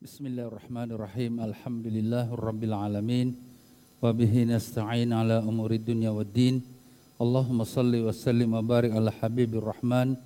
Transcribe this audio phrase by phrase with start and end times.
[0.00, 1.44] Bismillahirrahmanirrahim.
[1.44, 3.36] Alhamdulillahirabbil alamin.
[4.00, 6.64] Wa bihi nasta'in ala umuri dunya waddin.
[7.20, 10.16] Allahumma salli wa sallim wa barik ala habibir rahman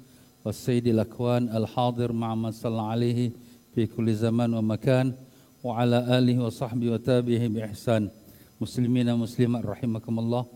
[0.46, 3.34] wa sayyidil akwan al-hadir ma'a man salla alaihi
[3.74, 5.10] fi kulli zaman wa makan
[5.58, 8.14] wa ala alihi wa sahbihi wa tabihi bi ihsan.
[8.62, 10.46] Muslimin dan muslimat rahimakumullah.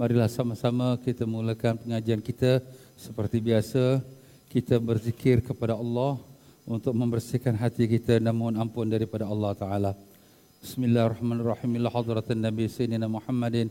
[0.00, 2.64] Marilah sama-sama kita mulakan pengajian kita
[2.96, 4.00] seperti biasa.
[4.48, 6.31] Kita berzikir kepada Allah
[6.66, 9.92] untuk membersihkan hati kita dan mohon ampun daripada Allah Taala.
[10.62, 11.70] Bismillahirrahmanirrahim.
[11.82, 13.66] Ila hadratin Nabi Sayyidina Muhammadin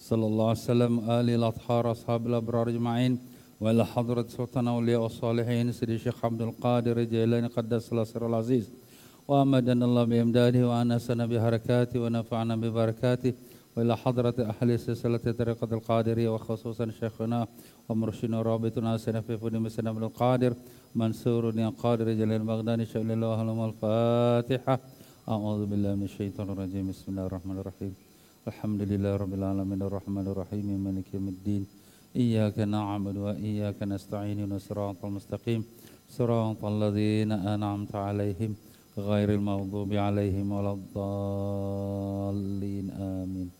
[0.00, 3.20] sallallahu alaihi wasallam ali al-athhar ashabil abrar ajma'in
[3.60, 8.72] wa ila hadrat sultan awliya wa salihin Sayyidi Syekh Abdul Qadir Jailani qaddas sirrul aziz
[9.28, 13.36] wa amadana Allah bi imdadihi wa anasana bi harakati wa nafa'ana bi barakati
[13.76, 17.46] ahli silsilati tariqat al-qadiriyah wa khususan syekhuna
[17.88, 20.54] wa mursyidina rabituna sanafi fudi misana Abdul Qadir
[20.94, 23.30] منصور يا قادر جلال بغداد شاء الله
[23.70, 24.80] الفاتحة
[25.28, 26.90] أعوذ بالله من الشيطان الرجيم.
[26.90, 27.92] بسم الله الرحمن الرحيم.
[28.50, 29.82] الحمد لله رب العالمين.
[29.82, 30.66] الرحمن الرحيم.
[30.84, 31.62] مالك يوم الدين.
[32.16, 34.58] إياك نعبد وإياك نستعين.
[34.58, 35.60] صراط المستقيم.
[36.18, 38.54] صراط الذين أنعمت عليهم
[38.98, 42.30] غير المغضوب عليهم ولا الضالين.
[42.90, 43.59] آمين.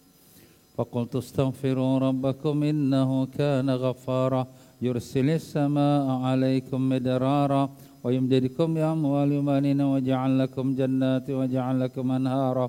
[0.81, 4.47] فقلت استغفروا ربكم إنه كان غفارا.
[4.83, 7.62] يرسل السماء عليكم مدرارا
[8.05, 12.67] ويمددكم بأموال وبنين ويجعل لكم جنات ويجعل لكم أنهارا.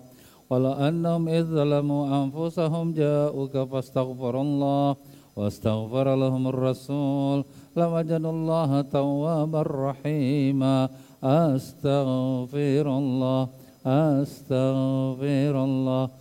[0.49, 4.95] ولو أنهم إذ ظلموا أنفسهم جاءوك فاستغفروا الله
[5.35, 7.39] واستغفر لهم الرسول.
[7.77, 10.89] لوجدوا الله توابا رحيما.
[11.23, 13.41] أستغفر الله
[13.85, 16.20] أستغفر الله.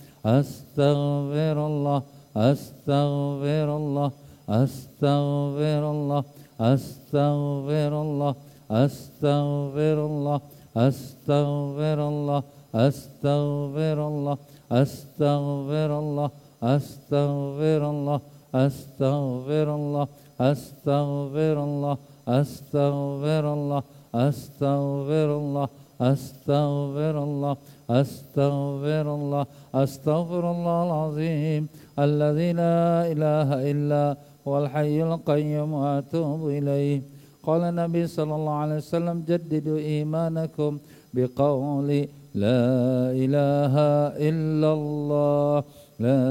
[0.25, 2.01] استغفر الله
[2.35, 4.11] استغفر الله
[4.49, 6.23] استغفر الله
[6.59, 8.35] استغفر الله
[8.71, 10.41] استغفر الله
[10.77, 12.43] استغفر الله
[12.75, 14.37] استغفر الله
[14.71, 16.29] استغفر الله
[16.63, 18.19] استغفر الله
[18.53, 20.07] استغفر الله
[20.41, 23.83] استغفر الله استغفر الله
[24.15, 25.69] استغفر الله
[26.01, 27.55] أستغفر الله
[27.89, 29.45] أستغفر الله
[29.75, 31.61] أستغفر الله العظيم
[31.99, 32.81] الذي لا
[33.13, 34.17] إله إلا
[34.47, 37.01] هو الحي القيوم وأتوب إليه.
[37.43, 40.71] قال النبي صلى الله عليه وسلم جددوا إيمانكم
[41.13, 41.89] بقول
[42.45, 42.63] لا
[43.23, 43.75] إله
[44.29, 45.63] إلا الله
[45.99, 46.23] لا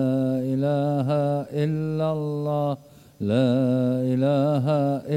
[0.53, 1.09] إله
[1.65, 2.71] إلا الله
[3.21, 3.53] لا
[4.13, 4.67] إله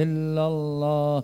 [0.01, 1.23] إلا الله.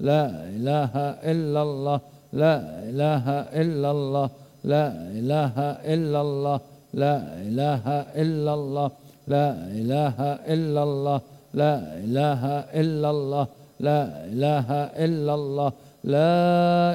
[0.00, 0.22] لا
[0.56, 2.00] إله إلا الله
[2.32, 2.54] لا
[2.90, 3.26] إله
[3.62, 4.30] إلا الله
[4.64, 4.86] لا
[5.18, 5.56] إله
[5.94, 6.60] إلا الله
[6.94, 7.84] لا إله
[8.22, 8.90] إلا الله
[9.28, 9.48] لا
[9.80, 10.18] إله
[10.54, 11.20] إلا الله
[11.54, 11.74] لا
[12.04, 12.42] إله
[12.80, 13.46] إلا الله
[13.80, 14.68] لا إله
[15.04, 15.72] إلا الله
[16.04, 16.36] لا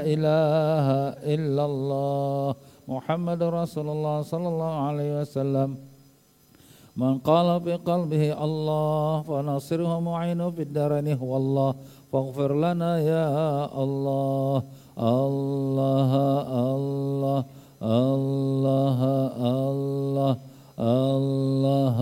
[0.06, 0.88] إله
[1.34, 2.56] إلا الله.
[2.88, 5.70] محمد رسول الله صلى الله عليه وسلم.
[6.98, 11.72] من قال في قلبه الله فنصره معين في الدارين هو الله.
[12.12, 13.30] فاغفر لنا يا
[13.84, 14.64] الله
[15.00, 16.12] الله
[16.76, 17.44] الله
[17.86, 19.00] الله الله
[20.80, 22.00] الله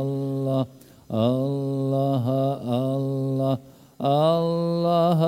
[0.00, 0.66] الله
[1.10, 2.26] الله
[4.00, 5.20] الله الله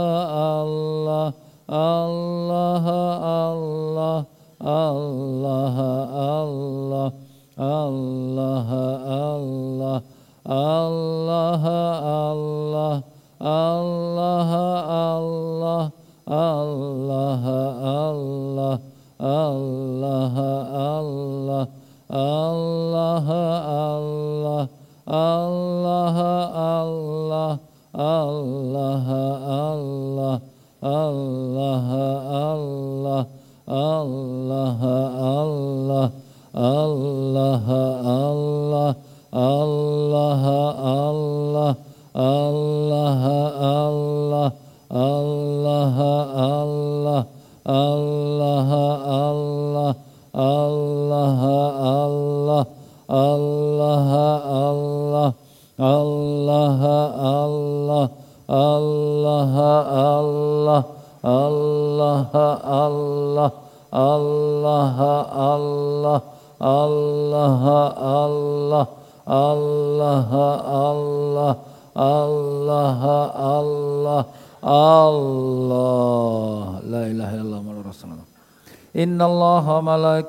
[0.63, 1.33] الله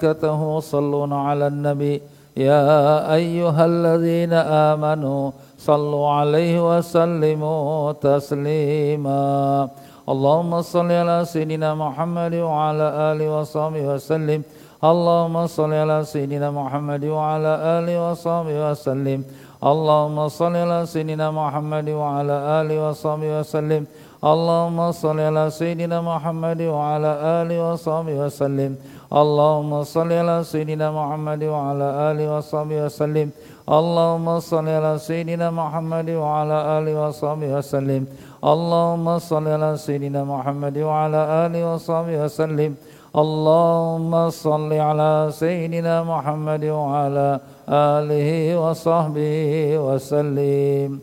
[0.04, 2.02] وملائكته يصلون على النبي.
[2.38, 9.70] يا أيها الذين آمنوا صلوا عليه وسلموا تسليما.
[10.10, 14.42] اللهم صل على سيدنا محمد وعلى آله وصحبه وسلم.
[14.84, 19.20] اللهم صل على سيدنا محمد وعلى آله وصحبه وسلم.
[19.60, 23.84] اللهم صل على سيدنا محمد وعلى آله وصحبه وسلم.
[24.24, 28.72] اللهم صل على سيدنا محمد وعلى آله وصحبه وسلم.
[29.10, 33.30] اللهم صل على سيدنا محمد وعلى آله وصحبه وسلم.
[33.70, 38.06] اللهم صل على سيدنا محمد وعلى آله وصحبه وسلم.
[38.44, 42.76] اللهم صل على سيدنا محمد وعلى آله وصحبه وسلم.
[43.16, 47.40] اللهم صل على سيدنا محمد وعلى
[47.70, 48.30] آله
[48.62, 49.34] وصحبه
[49.78, 51.00] وسلم.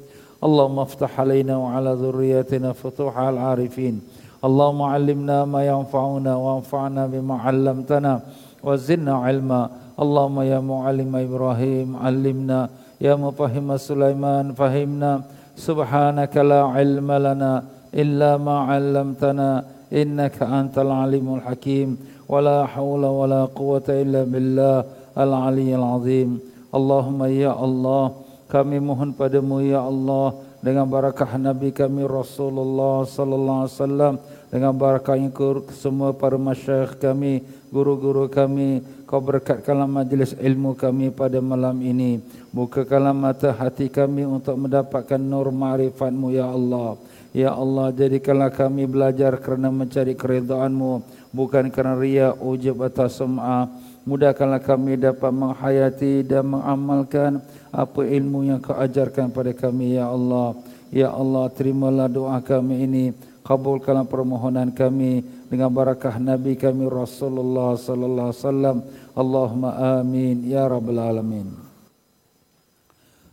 [0.46, 4.00] اللهم افتح علينا وعلى ذريتنا فتوح العارفين.
[4.44, 8.20] اللهم علمنا ما ينفعنا وانفعنا بما علمتنا
[8.64, 9.62] وزدنا علما.
[9.96, 12.68] اللهم يا معلم إبراهيم علمنا
[13.00, 15.12] يا مفهم سليمان فهمنا.
[15.56, 17.52] سبحانك لا علم لنا
[17.94, 21.88] إلا ما علمتنا إنك أنت العليم الحكيم.
[22.28, 24.84] ولا حول ولا قوة إلا بالله
[25.16, 26.30] العلي العظيم.
[26.74, 28.04] اللهم يا الله
[28.46, 30.30] kami mohon padamu ya Allah
[30.66, 34.14] dengan barakah Nabi kami Rasulullah sallallahu alaihi wasallam
[34.50, 35.30] dengan barakah yang
[35.74, 42.18] semua para masyayikh kami, guru-guru kami, kau berkatkanlah majlis ilmu kami pada malam ini.
[42.50, 46.98] Bukakanlah mata hati kami untuk mendapatkan nur ma'rifatmu ya Allah.
[47.30, 53.70] Ya Allah, jadikanlah kami belajar kerana mencari keredaanmu, bukan kerana ria, ujub atau sum'ah.
[54.06, 57.42] Mudahkanlah kami dapat menghayati dan mengamalkan
[57.74, 60.54] apa ilmu yang kau ajarkan pada kami ya Allah.
[60.94, 63.04] Ya Allah, terimalah doa kami ini.
[63.42, 68.76] Kabulkanlah permohonan kami dengan barakah Nabi kami Rasulullah sallallahu alaihi wasallam.
[69.18, 71.50] Allahumma amin ya rabbal alamin.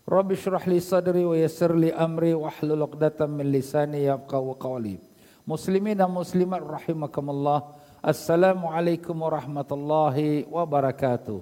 [0.10, 4.98] Rabbi shrah li sadri wa yassir li amri wa hlul 'uqdatam min lisani yafqahu qawli.
[5.46, 7.83] Muslimin dan muslimat rahimakumullah.
[8.04, 11.40] Assalamualaikum warahmatullahi wabarakatuh.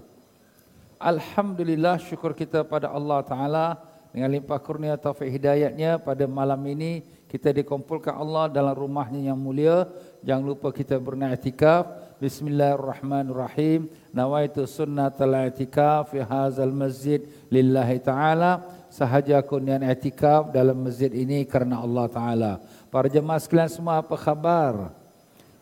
[1.02, 3.66] Alhamdulillah syukur kita pada Allah Ta'ala
[4.14, 9.90] dengan limpah kurnia taufik hidayatnya pada malam ini kita dikumpulkan Allah dalam rumahnya yang mulia.
[10.22, 12.14] Jangan lupa kita bernaiktikaf.
[12.22, 13.90] Bismillahirrahmanirrahim.
[14.14, 18.86] Nawaitu sunnatul i'tikaf fi hadzal masjid lillahi ta'ala.
[18.94, 22.52] Sahaja aku niat i'tikaf dalam masjid ini kerana Allah Ta'ala.
[22.94, 25.01] Para jemaah sekalian semua apa khabar?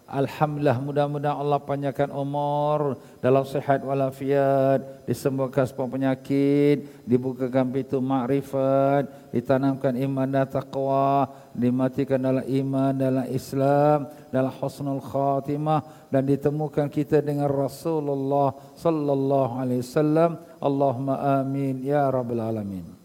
[0.10, 9.94] Alhamdulillah mudah-mudahan Allah panjangkan umur dalam sehat walafiat, disembuhkan semua penyakit, dibukakan pintu makrifat, ditanamkan
[9.94, 17.46] iman dan taqwa, dimatikan dalam iman dalam Islam, dalam husnul khatimah dan ditemukan kita dengan
[17.46, 20.42] Rasulullah sallallahu alaihi wasallam.
[20.58, 22.98] Allahumma amin ya rabbal alamin.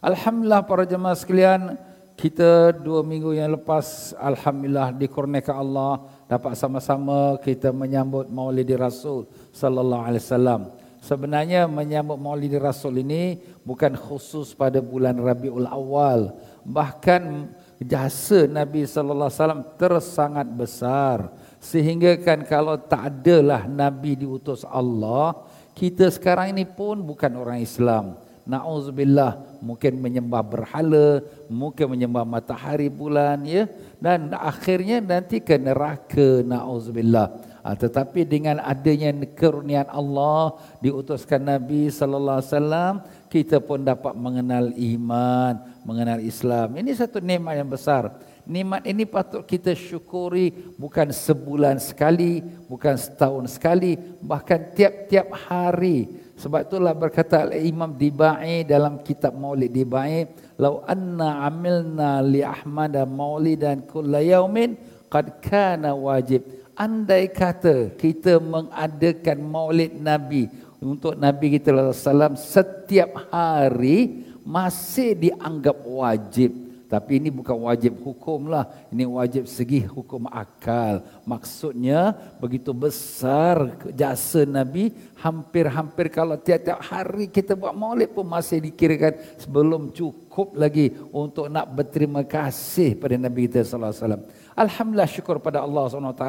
[0.00, 1.76] Alhamdulillah para jemaah sekalian,
[2.22, 10.06] kita dua minggu yang lepas alhamdulillah dikurniakan Allah dapat sama-sama kita menyambut Maulid Rasul sallallahu
[10.06, 10.70] alaihi wasallam.
[11.02, 16.30] Sebenarnya menyambut Maulid Rasul ini bukan khusus pada bulan Rabiul Awal,
[16.62, 17.50] bahkan
[17.82, 21.26] jasa Nabi sallallahu alaihi wasallam tersangat besar
[21.58, 25.42] sehingga kan kalau tak adalah Nabi diutus Allah,
[25.74, 28.14] kita sekarang ini pun bukan orang Islam.
[28.42, 33.70] Nauzubillah mungkin menyembah berhala, mungkin menyembah matahari bulan ya
[34.02, 37.54] dan akhirnya nanti ke neraka nauzubillah.
[37.62, 42.94] Ha, tetapi dengan adanya kerunian Allah diutuskan Nabi sallallahu alaihi wasallam
[43.30, 46.74] kita pun dapat mengenal iman, mengenal Islam.
[46.74, 48.18] Ini satu nikmat yang besar.
[48.42, 56.21] Nikmat ini patut kita syukuri bukan sebulan sekali, bukan setahun sekali, bahkan tiap-tiap hari.
[56.42, 60.26] Sebab itulah berkata Imam Dibai dalam kitab Maulid Dibai,
[60.58, 64.74] "Lau anna amilna li Ahmad maulidan kulla yaumin
[65.06, 66.42] qad kana wajib."
[66.74, 70.50] Andai kata kita mengadakan Maulid Nabi
[70.82, 76.61] untuk Nabi kita sallallahu setiap hari masih dianggap wajib.
[76.92, 78.68] Tapi ini bukan wajib hukum lah.
[78.92, 81.00] Ini wajib segi hukum akal.
[81.24, 84.92] Maksudnya begitu besar jasa Nabi.
[85.16, 91.72] Hampir-hampir kalau tiap-tiap hari kita buat maulid pun masih dikirakan sebelum cukup lagi untuk nak
[91.72, 94.28] berterima kasih pada Nabi kita SAW.
[94.52, 96.26] Alhamdulillah syukur pada Allah SWT.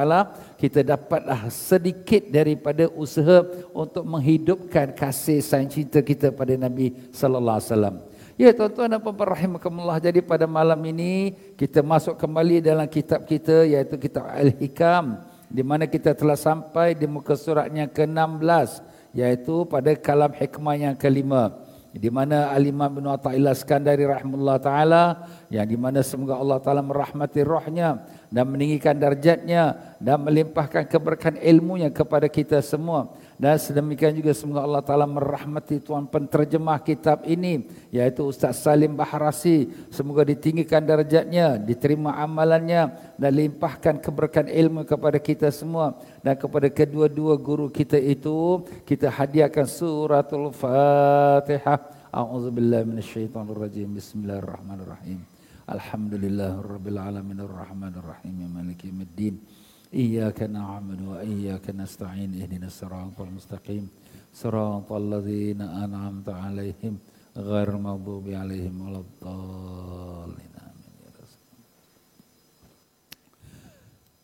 [0.56, 3.44] Kita dapatlah sedikit daripada usaha
[3.76, 8.13] untuk menghidupkan kasih sayang cinta kita pada Nabi SAW.
[8.44, 10.04] Ya tuan-tuan dan puan-puan rahimakumullah.
[10.04, 15.16] Jadi pada malam ini kita masuk kembali dalam kitab kita iaitu kitab Al-Hikam
[15.48, 18.84] di mana kita telah sampai di muka suratnya ke-16
[19.16, 21.56] iaitu pada kalam hikmah yang kelima
[21.96, 25.04] di mana Al-Imam bin Athaillah Skandari rahimahullah taala
[25.48, 31.96] yang di mana semoga Allah taala merahmati rohnya dan meninggikan darjatnya dan melimpahkan keberkahan ilmunya
[31.96, 33.08] kepada kita semua
[33.42, 39.74] dan sedemikian juga semoga Allah Ta'ala merahmati tuan penterjemah kitab ini yaitu Ustaz Salim Baharasi.
[39.90, 45.98] Semoga ditinggikan darjatnya, diterima amalannya dan limpahkan keberkahan ilmu kepada kita semua.
[46.22, 51.82] Dan kepada kedua-dua guru kita itu, kita hadiahkan suratul Fatihah.
[52.14, 53.98] A'udzubillah minasyaitanirrajim.
[53.98, 55.20] Bismillahirrahmanirrahim.
[55.64, 59.63] Alhamdulillah Rabbil Alamin Ar-Rahman Ar-Rahim Maliki Yawmiddin
[59.95, 63.89] إياك نعبد وإياك نستعين اهدنا الصراط المستقيم
[64.35, 66.95] صراط الذين أنعمت عليهم
[67.37, 70.49] غير المغضوب عليهم ولا الضالين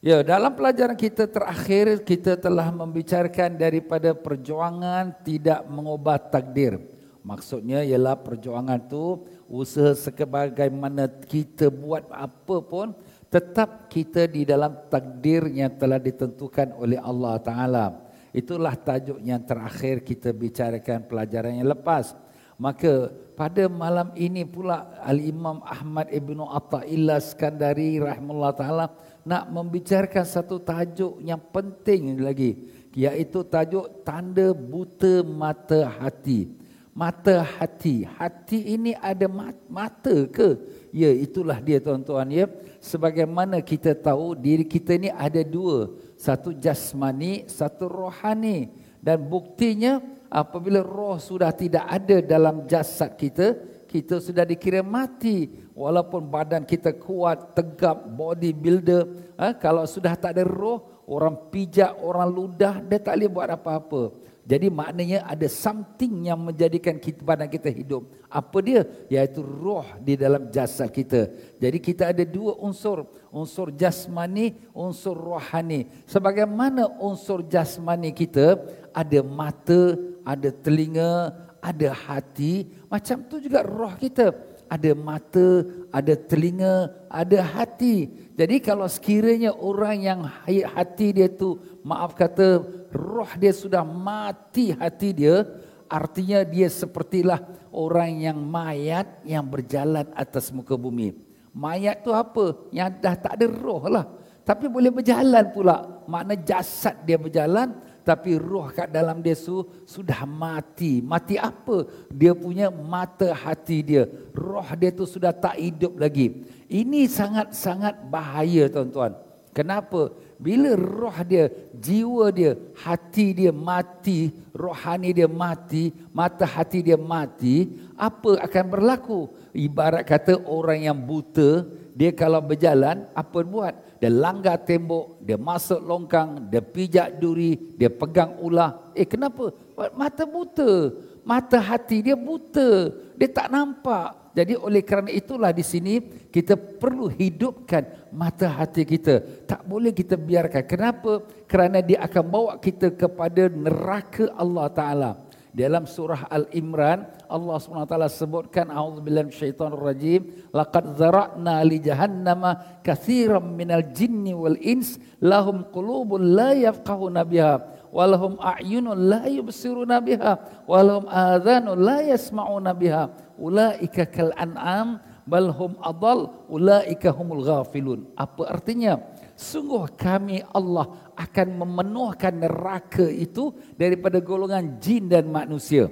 [0.05, 6.77] Ya, dalam pelajaran kita terakhir kita telah membicarakan daripada perjuangan tidak mengubah takdir.
[7.25, 12.93] Maksudnya ialah perjuangan itu usaha sebagaimana kita buat apa pun
[13.30, 17.86] tetap kita di dalam takdir yang telah ditentukan oleh Allah Ta'ala.
[18.34, 22.14] Itulah tajuk yang terakhir kita bicarakan pelajaran yang lepas.
[22.60, 23.08] Maka
[23.40, 28.86] pada malam ini pula Al-Imam Ahmad Ibn Atta'illah Skandari Rahimullah Ta'ala
[29.24, 32.68] nak membicarakan satu tajuk yang penting lagi.
[32.98, 36.52] Iaitu tajuk tanda buta mata hati.
[36.92, 38.04] Mata hati.
[38.04, 39.30] Hati ini ada
[39.70, 40.60] mata ke?
[40.90, 42.46] Ya, itulah dia tuan-tuan ya.
[42.82, 45.94] Sebagaimana kita tahu diri kita ini ada dua.
[46.18, 48.74] Satu jasmani, satu rohani.
[49.00, 53.56] Dan buktinya apabila roh sudah tidak ada dalam jasad kita,
[53.90, 59.58] kita sudah dikira mati walaupun badan kita kuat tegap body builder ha?
[59.58, 64.02] kalau sudah tak ada roh orang pijak orang ludah dia tak boleh buat apa-apa
[64.50, 68.10] jadi maknanya ada something yang menjadikan kita badan kita hidup.
[68.34, 68.82] Apa dia?
[69.06, 71.30] Iaitu roh di dalam jasad kita.
[71.62, 73.06] Jadi kita ada dua unsur.
[73.30, 75.86] Unsur jasmani unsur rohani.
[76.10, 78.58] Sebagaimana unsur jasmani kita
[78.90, 79.94] ada mata
[80.26, 81.30] ada telinga
[81.62, 84.34] ada hati macam tu juga roh kita.
[84.70, 88.06] Ada mata, ada telinga, ada hati.
[88.38, 92.62] Jadi kalau sekiranya orang yang hati dia tu maaf kata
[92.94, 95.46] roh dia sudah mati hati dia,
[95.90, 97.42] artinya dia sepertilah
[97.74, 101.18] orang yang mayat yang berjalan atas muka bumi.
[101.54, 102.70] Mayat tu apa?
[102.70, 104.06] Yang dah tak ada roh lah.
[104.46, 106.02] Tapi boleh berjalan pula.
[106.10, 111.06] Makna jasad dia berjalan, tapi roh kat dalam dia su, sudah mati.
[111.06, 111.86] Mati apa?
[112.10, 114.10] Dia punya mata hati dia.
[114.34, 116.42] Roh dia tu sudah tak hidup lagi.
[116.66, 119.14] Ini sangat-sangat bahaya tuan-tuan.
[119.54, 120.14] Kenapa?
[120.40, 127.68] Bila roh dia, jiwa dia, hati dia mati, rohani dia mati, mata hati dia mati,
[128.00, 129.28] apa akan berlaku?
[129.52, 133.76] Ibarat kata orang yang buta, dia kalau berjalan, apa buat?
[134.00, 138.96] dia langgar tembok, dia masuk longkang, dia pijak duri, dia pegang ulah.
[138.96, 139.52] Eh kenapa?
[139.92, 140.96] Mata buta.
[141.28, 142.96] Mata hati dia buta.
[143.20, 144.29] Dia tak nampak.
[144.40, 146.00] Jadi oleh kerana itulah di sini
[146.32, 149.44] kita perlu hidupkan mata hati kita.
[149.44, 150.64] Tak boleh kita biarkan.
[150.64, 151.28] Kenapa?
[151.44, 155.12] Kerana dia akan bawa kita kepada neraka Allah Ta'ala.
[155.52, 160.22] Dalam surah Al-Imran Allah SWT sebutkan a'udzubillahi minasyaitonir rajim
[160.54, 168.04] laqad zara'na li jahannama katsiran minal jinni wal ins lahum qulubun la yafqahuna biha wa
[168.06, 175.54] lahum a'yunun la yubsiruna biha wa lahum adhanun la yasma'una biha ulaika kal an'am bal
[175.54, 178.98] hum adall ulaika humul ghafilun apa artinya
[179.40, 185.88] sungguh kami Allah akan memenuhkan neraka itu daripada golongan jin dan manusia.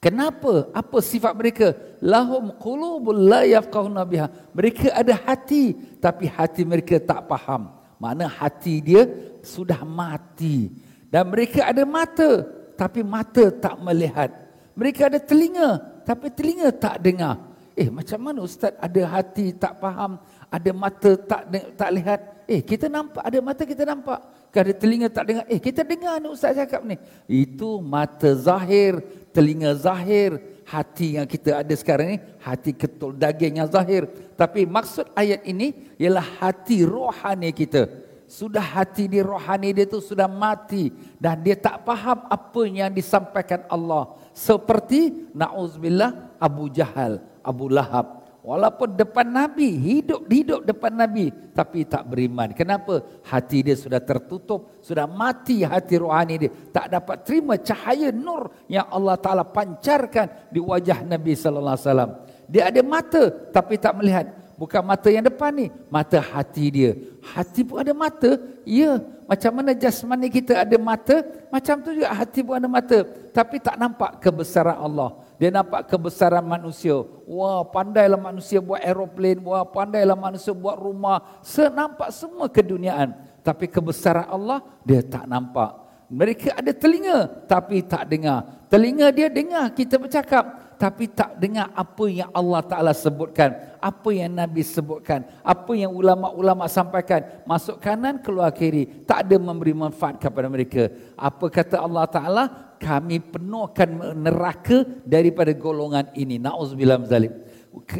[0.00, 0.72] Kenapa?
[0.72, 1.76] Apa sifat mereka?
[2.00, 4.32] Lahum qulubul la yafqahuna biha.
[4.56, 7.79] Mereka ada hati tapi hati mereka tak faham.
[8.00, 9.04] Mana hati dia
[9.44, 10.72] sudah mati.
[11.12, 12.48] Dan mereka ada mata
[12.80, 14.32] tapi mata tak melihat.
[14.72, 17.52] Mereka ada telinga tapi telinga tak dengar.
[17.76, 20.16] Eh macam mana ustaz ada hati tak faham,
[20.48, 22.20] ada mata tak tak lihat.
[22.48, 24.20] Eh kita nampak ada mata kita nampak.
[24.50, 25.44] Ada telinga tak dengar.
[25.46, 26.96] Eh kita dengar ni ustaz cakap ni.
[27.28, 33.66] Itu mata zahir, telinga zahir, hati yang kita ada sekarang ni hati ketul daging yang
[33.66, 34.06] zahir.
[34.38, 37.90] Tapi maksud ayat ini ialah hati rohani kita.
[38.30, 43.66] Sudah hati di rohani dia tu sudah mati dan dia tak faham apa yang disampaikan
[43.66, 44.14] Allah.
[44.30, 48.19] Seperti nauzubillah Abu Jahal, Abu Lahab,
[48.50, 51.30] Walaupun depan Nabi, hidup-hidup depan Nabi.
[51.54, 52.50] Tapi tak beriman.
[52.50, 52.98] Kenapa?
[53.22, 54.74] Hati dia sudah tertutup.
[54.82, 56.50] Sudah mati hati rohani dia.
[56.74, 62.26] Tak dapat terima cahaya nur yang Allah Ta'ala pancarkan di wajah Nabi SAW.
[62.50, 64.26] Dia ada mata tapi tak melihat.
[64.58, 65.70] Bukan mata yang depan ni.
[65.86, 66.98] Mata hati dia.
[67.22, 68.34] Hati pun ada mata.
[68.66, 68.98] Ya.
[69.30, 71.22] Macam mana jasmani kita ada mata.
[71.54, 73.06] Macam tu juga hati pun ada mata.
[73.30, 75.29] Tapi tak nampak kebesaran Allah.
[75.40, 77.00] Dia nampak kebesaran manusia.
[77.24, 79.40] Wah pandailah manusia buat aeroplane.
[79.40, 81.40] Wah pandailah manusia buat rumah.
[81.40, 83.16] Senampak semua keduniaan.
[83.40, 85.80] Tapi kebesaran Allah dia tak nampak.
[86.12, 88.68] Mereka ada telinga tapi tak dengar.
[88.68, 93.52] Telinga dia dengar kita bercakap tapi tak dengar apa yang Allah Ta'ala sebutkan.
[93.80, 95.24] Apa yang Nabi sebutkan.
[95.40, 97.20] Apa yang ulama-ulama sampaikan.
[97.48, 99.04] Masuk kanan, keluar kiri.
[99.04, 100.88] Tak ada memberi manfaat kepada mereka.
[101.16, 102.69] Apa kata Allah Ta'ala?
[102.80, 106.40] Kami penuhkan neraka daripada golongan ini.
[106.40, 107.28] Na'udzubillah zalim.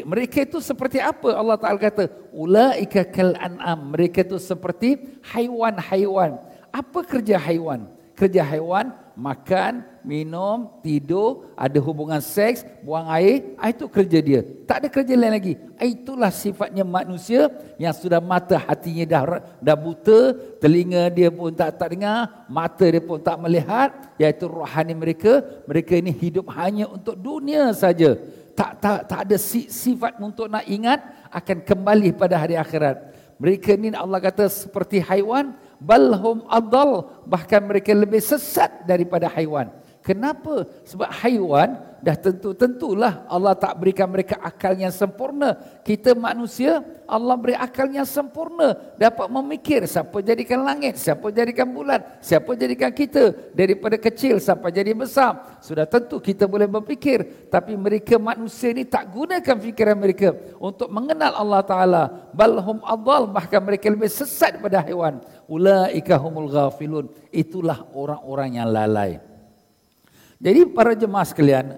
[0.08, 1.36] Mereka itu seperti apa?
[1.36, 2.08] Allah Ta'ala kata.
[2.32, 3.92] Ula'ika kal'an'am.
[3.92, 6.40] Mereka itu seperti haiwan-haiwan.
[6.72, 7.92] Apa kerja haiwan?
[8.16, 14.40] Kerja haiwan makan, minum, tidur, ada hubungan seks, buang air, itu kerja dia.
[14.64, 15.54] Tak ada kerja lain lagi.
[15.76, 19.22] Ah, itulah sifatnya manusia yang sudah mata hatinya dah
[19.60, 24.96] dah buta, telinga dia pun tak tak dengar, mata dia pun tak melihat, iaitu rohani
[24.96, 28.16] mereka, mereka ini hidup hanya untuk dunia saja.
[28.56, 29.36] Tak tak tak ada
[29.68, 33.12] sifat untuk nak ingat akan kembali pada hari akhirat.
[33.40, 40.64] Mereka ini Allah kata seperti haiwan, balhum adal bahkan mereka lebih sesat daripada haiwan Kenapa?
[40.88, 45.52] Sebab haiwan dah tentu-tentulah Allah tak berikan mereka akal yang sempurna.
[45.84, 48.96] Kita manusia, Allah beri akal yang sempurna.
[48.96, 53.52] Dapat memikir siapa jadikan langit, siapa jadikan bulan, siapa jadikan kita.
[53.52, 55.60] Daripada kecil sampai jadi besar.
[55.60, 57.52] Sudah tentu kita boleh berfikir.
[57.52, 62.02] Tapi mereka manusia ini tak gunakan fikiran mereka untuk mengenal Allah Ta'ala.
[62.32, 65.20] Balhum adal, bahkan mereka lebih sesat daripada haiwan.
[65.44, 67.12] Ulaika humul ghafilun.
[67.28, 69.29] Itulah orang-orang yang lalai.
[70.40, 71.76] Jadi para jemaah sekalian,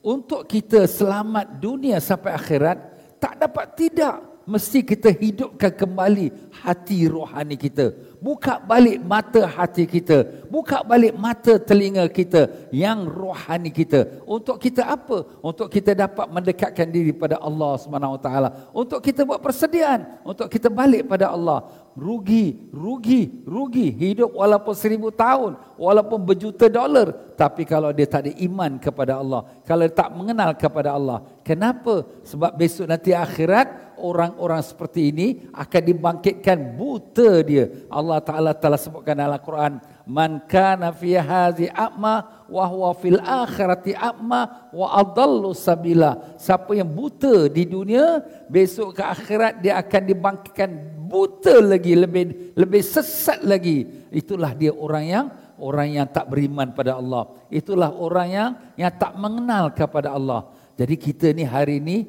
[0.00, 2.78] untuk kita selamat dunia sampai akhirat,
[3.20, 6.32] tak dapat tidak mesti kita hidupkan kembali
[6.64, 7.92] hati rohani kita.
[8.16, 10.48] Buka balik mata hati kita.
[10.48, 14.24] Buka balik mata telinga kita yang rohani kita.
[14.24, 15.28] Untuk kita apa?
[15.44, 18.28] Untuk kita dapat mendekatkan diri pada Allah SWT.
[18.72, 20.24] Untuk kita buat persediaan.
[20.24, 23.90] Untuk kita balik pada Allah rugi, rugi, rugi.
[23.90, 27.10] Hidup walaupun seribu tahun, walaupun berjuta dolar.
[27.34, 31.26] Tapi kalau dia tak ada iman kepada Allah, kalau dia tak mengenal kepada Allah.
[31.42, 32.06] Kenapa?
[32.22, 37.68] Sebab besok nanti akhirat, orang-orang seperti ini akan dibangkitkan buta dia.
[37.90, 39.82] Allah Ta'ala telah sebutkan dalam Al-Quran.
[40.08, 46.38] Man kana fi hazi a'ma wa huwa fil akhirati a'ma wa adallu sabila.
[46.40, 50.70] Siapa yang buta di dunia, besok ke akhirat dia akan dibangkitkan
[51.08, 57.00] buta lagi lebih lebih sesat lagi itulah dia orang yang orang yang tak beriman pada
[57.00, 62.04] Allah itulah orang yang yang tak mengenal kepada Allah jadi kita ni hari ni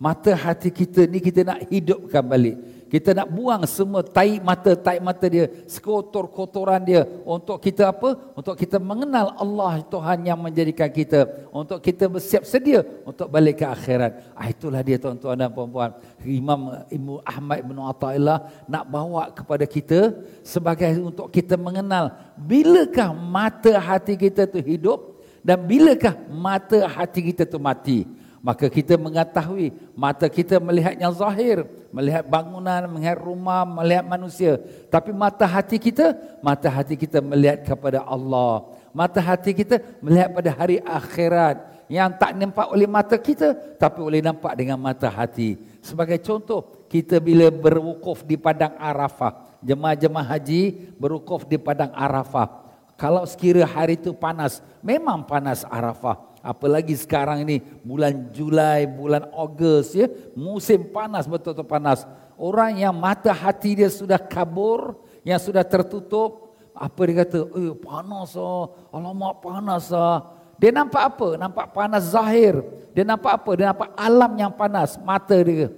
[0.00, 2.56] mata hati kita ni kita nak hidupkan balik
[2.90, 8.18] kita nak buang semua tai mata tai mata dia, sekotor-kotoran dia untuk kita apa?
[8.34, 13.66] Untuk kita mengenal Allah Tuhan yang menjadikan kita, untuk kita bersiap sedia untuk balik ke
[13.70, 14.34] akhirat.
[14.34, 15.94] Ah itulah dia tuan-tuan dan puan-puan.
[16.26, 20.10] Imam Ibnu Ahmad bin Athaillah nak bawa kepada kita
[20.42, 27.46] sebagai untuk kita mengenal bilakah mata hati kita tu hidup dan bilakah mata hati kita
[27.46, 28.02] tu mati
[28.40, 34.56] maka kita mengetahui mata kita melihat yang zahir, melihat bangunan, melihat rumah, melihat manusia.
[34.88, 38.64] Tapi mata hati kita, mata hati kita melihat kepada Allah.
[38.96, 44.24] Mata hati kita melihat pada hari akhirat yang tak nampak oleh mata kita tapi boleh
[44.24, 45.60] nampak dengan mata hati.
[45.84, 52.72] Sebagai contoh, kita bila berwukuf di padang Arafah, jemaah-jemaah haji berwukuf di padang Arafah.
[52.96, 56.29] Kalau sekira hari itu panas, memang panas Arafah.
[56.40, 62.08] Apalagi sekarang ini bulan Julai, bulan Ogos ya, musim panas betul-betul panas.
[62.40, 67.38] Orang yang mata hati dia sudah kabur, yang sudah tertutup, apa dia kata?
[67.60, 70.40] Eh panas ah, alamak panas ah.
[70.56, 71.28] Dia nampak apa?
[71.40, 72.60] Nampak panas zahir.
[72.96, 73.50] Dia nampak apa?
[73.56, 75.68] Dia nampak alam yang panas, mata dia.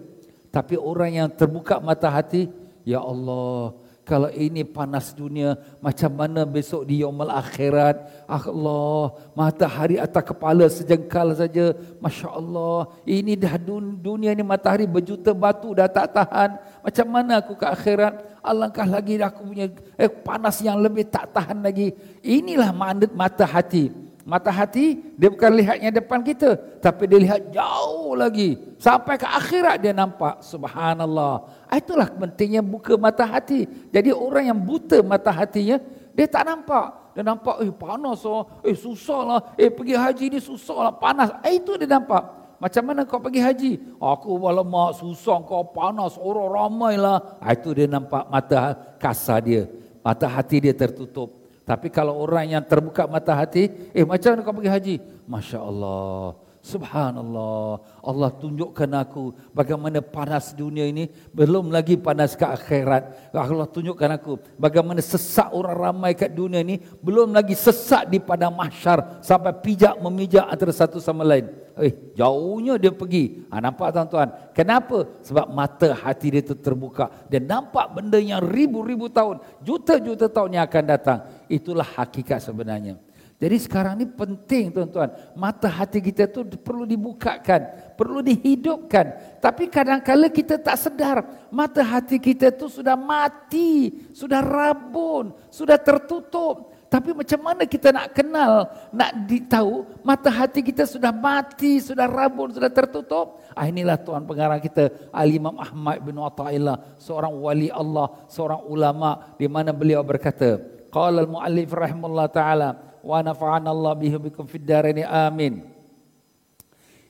[0.50, 2.50] Tapi orang yang terbuka mata hati,
[2.86, 8.26] ya Allah, kalau ini panas dunia, macam mana besok di yaumul akhirat?
[8.26, 11.70] Ah Allah, matahari atas kepala sejengkal saja.
[12.02, 13.54] Masya Allah, ini dah
[14.02, 16.58] dunia ini matahari berjuta batu dah tak tahan.
[16.82, 18.42] Macam mana aku ke akhirat?
[18.42, 21.94] Alangkah lagi aku punya eh, panas yang lebih tak tahan lagi.
[22.26, 22.74] Inilah
[23.14, 23.94] mata hati.
[24.22, 29.82] Mata hati dia bukan lihatnya depan kita tapi dia lihat jauh lagi sampai ke akhirat
[29.82, 31.42] dia nampak subhanallah.
[31.66, 33.66] Ah, itulah pentingnya buka mata hati.
[33.90, 35.82] Jadi orang yang buta mata hatinya
[36.14, 37.18] dia tak nampak.
[37.18, 41.34] Dia nampak eh panas oh, eh susahlah, eh pergi haji ni susahlah, panas.
[41.42, 42.22] Eh itu dia nampak.
[42.62, 43.72] Macam mana kau pergi haji?
[43.98, 47.42] Aku mak susah kau panas, orang ramailah.
[47.42, 49.66] Ah, itu dia nampak mata kasar dia.
[49.98, 51.41] Mata hati dia tertutup.
[51.62, 54.94] Tapi kalau orang yang terbuka mata hati, eh macam mana kau pergi haji?
[55.30, 56.41] Masya Allah.
[56.62, 57.82] Subhanallah.
[58.06, 61.10] Allah tunjukkan aku bagaimana panas dunia ini.
[61.34, 63.34] Belum lagi panas ke akhirat.
[63.34, 66.78] Allah tunjukkan aku bagaimana sesak orang ramai kat dunia ini.
[67.02, 69.18] Belum lagi sesak di padang mahsyar.
[69.26, 71.50] Sampai pijak memijak antara satu sama lain.
[71.82, 73.42] Eh, jauhnya dia pergi.
[73.50, 74.30] Ha, nampak tuan-tuan?
[74.54, 75.10] Kenapa?
[75.26, 77.10] Sebab mata hati dia itu terbuka.
[77.26, 79.42] Dia nampak benda yang ribu-ribu tahun.
[79.66, 81.18] Juta-juta tahun yang akan datang.
[81.50, 83.02] Itulah hakikat sebenarnya.
[83.42, 85.10] Jadi sekarang ni penting tuan-tuan.
[85.34, 87.90] Mata hati kita tu perlu dibukakan.
[87.98, 89.18] Perlu dihidupkan.
[89.42, 91.26] Tapi kadang-kadang kita tak sedar.
[91.50, 94.06] Mata hati kita tu sudah mati.
[94.14, 95.34] Sudah rabun.
[95.50, 96.70] Sudah tertutup.
[96.86, 102.52] Tapi macam mana kita nak kenal, nak ditahu mata hati kita sudah mati, sudah rabun,
[102.52, 103.40] sudah tertutup.
[103.56, 109.48] Ah inilah tuan pengarang kita Al-Imam Ahmad bin Athaillah, seorang wali Allah, seorang ulama di
[109.48, 110.60] mana beliau berkata,
[110.92, 115.66] qala al-muallif rahimahullah taala, wa nafa'ana Allah bihi fid darain amin.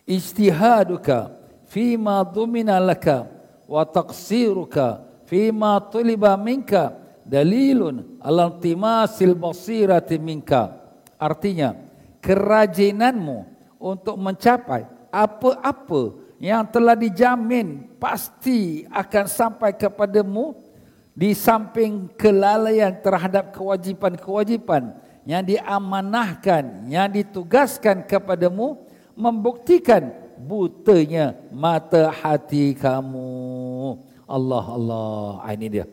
[0.09, 1.31] Ijtihaduka
[1.71, 3.29] fima dumina laka
[3.69, 10.75] wa taqsiruka fima tuliba minka dalilun ala timasil basirati minka.
[11.21, 11.79] Artinya
[12.19, 13.47] kerajinanmu
[13.79, 20.59] untuk mencapai apa-apa yang telah dijamin pasti akan sampai kepadamu
[21.15, 28.83] di samping kelalaian terhadap kewajipan-kewajipan yang diamanahkan, yang ditugaskan kepadamu
[29.15, 33.99] membuktikan butanya mata hati kamu.
[34.27, 35.31] Allah Allah.
[35.45, 35.87] Ah, ini dia.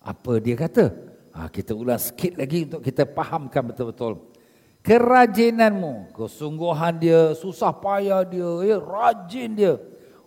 [0.00, 0.94] Apa dia kata?
[1.36, 4.32] Ha, kita ulang sikit lagi untuk kita fahamkan betul-betul.
[4.80, 9.74] Kerajinanmu, kesungguhan dia, susah payah dia, ya, rajin dia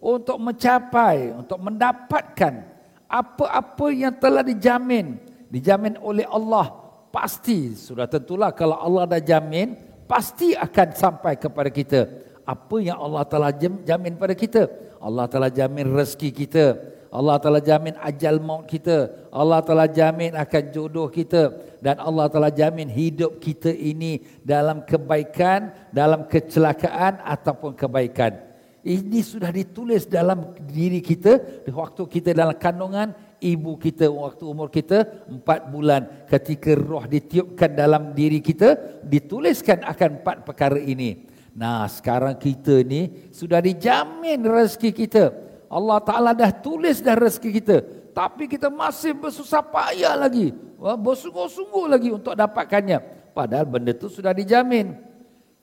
[0.04, 2.68] untuk mencapai, untuk mendapatkan
[3.08, 5.16] apa-apa yang telah dijamin,
[5.48, 9.78] dijamin oleh Allah, pasti sudah tentulah kalau Allah dah jamin,
[10.10, 12.10] pasti akan sampai kepada kita.
[12.46, 14.66] Apa yang Allah telah jamin pada kita?
[14.98, 16.66] Allah telah jamin rezeki kita,
[17.10, 19.10] Allah telah jamin ajal maut kita.
[19.34, 21.50] Allah telah jamin akan jodoh kita.
[21.82, 28.38] Dan Allah telah jamin hidup kita ini dalam kebaikan, dalam kecelakaan ataupun kebaikan.
[28.86, 34.68] Ini sudah ditulis dalam diri kita di waktu kita dalam kandungan ibu kita waktu umur
[34.72, 41.26] kita empat bulan ketika roh ditiupkan dalam diri kita dituliskan akan empat perkara ini.
[41.56, 45.32] Nah sekarang kita ni sudah dijamin rezeki kita.
[45.70, 47.78] Allah Ta'ala dah tulis dah rezeki kita.
[48.16, 50.52] Tapi kita masih bersusah payah lagi.
[50.80, 53.32] Bersungguh-sungguh lagi untuk dapatkannya.
[53.32, 54.98] Padahal benda tu sudah dijamin.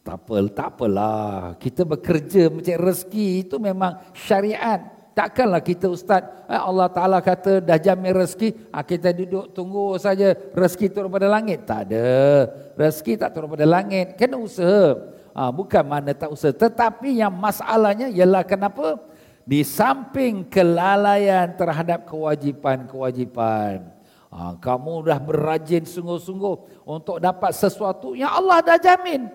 [0.06, 1.58] Tak apa, tak apalah.
[1.58, 4.95] Kita bekerja mencari rezeki itu memang syariat.
[5.16, 10.37] Takkanlah kita ustaz, eh, Allah Ta'ala kata dah jamin rezeki, ah, kita duduk tunggu saja
[10.52, 11.64] rezeki turun pada langit.
[11.64, 12.44] Tak ada.
[12.76, 14.12] Rezeki tak turun pada langit.
[14.20, 14.92] Kena usaha.
[15.33, 16.52] Ah, bukan mana tak usaha.
[16.52, 19.00] Tetapi yang masalahnya ialah kenapa?
[19.46, 23.94] di samping kelalaian terhadap kewajipan-kewajipan.
[24.26, 29.31] Ha, kamu dah berajin sungguh-sungguh untuk dapat sesuatu yang Allah dah jamin.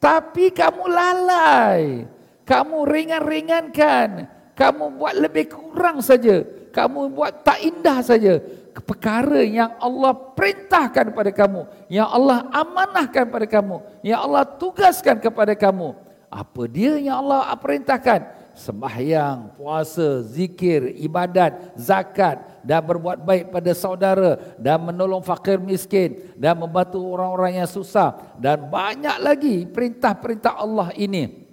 [0.00, 2.08] Tapi kamu lalai.
[2.48, 4.39] Kamu ringan-ringankan.
[4.60, 6.44] Kamu buat lebih kurang saja.
[6.68, 8.36] Kamu buat tak indah saja.
[8.84, 11.64] Perkara yang Allah perintahkan kepada kamu.
[11.88, 13.80] Yang Allah amanahkan kepada kamu.
[14.04, 15.96] Yang Allah tugaskan kepada kamu.
[16.28, 18.36] Apa dia yang Allah perintahkan?
[18.60, 26.60] sembahyang, puasa, zikir, ibadat, zakat dan berbuat baik pada saudara dan menolong fakir miskin dan
[26.60, 31.48] membantu orang-orang yang susah dan banyak lagi perintah-perintah Allah ini.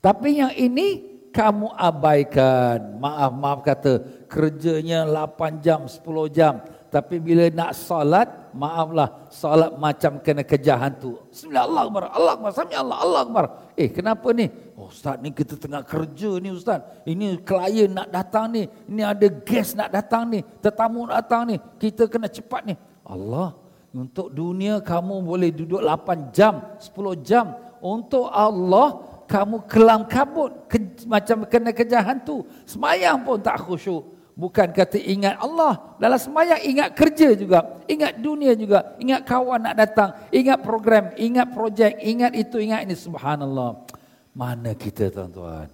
[0.00, 2.96] Tapi yang ini kamu abaikan.
[2.96, 6.64] Maaf, maaf kata kerjanya 8 jam, 10 jam.
[6.88, 8.24] Tapi bila nak salat,
[8.56, 11.20] maaflah, salat macam kena kejar hantu.
[11.28, 13.44] Bismillah, Allah Allah Akbar, Sami Allah, Allah Akbar.
[13.76, 14.48] Eh, kenapa ni?
[14.80, 16.80] Oh, Ustaz, ni kita tengah kerja ni Ustaz.
[17.04, 18.64] Ini klien nak datang ni.
[18.88, 20.40] Ini ada guest nak datang ni.
[20.64, 21.56] Tetamu nak datang ni.
[21.76, 22.74] Kita kena cepat ni.
[23.04, 23.52] Allah,
[23.92, 27.46] untuk dunia kamu boleh duduk 8 jam, 10 jam.
[27.84, 30.54] Untuk Allah, kamu kelam kabut.
[30.70, 32.46] Ke, macam kena kejar hantu.
[32.64, 34.16] Semayang pun tak khusyuk.
[34.36, 35.96] Bukan kata ingat Allah.
[35.96, 37.80] Dalam semayang ingat kerja juga.
[37.88, 38.92] Ingat dunia juga.
[39.00, 40.12] Ingat kawan nak datang.
[40.28, 41.04] Ingat program.
[41.16, 41.96] Ingat projek.
[42.04, 42.92] Ingat itu, ingat ini.
[42.92, 43.88] Subhanallah.
[44.36, 45.72] Mana kita tuan-tuan?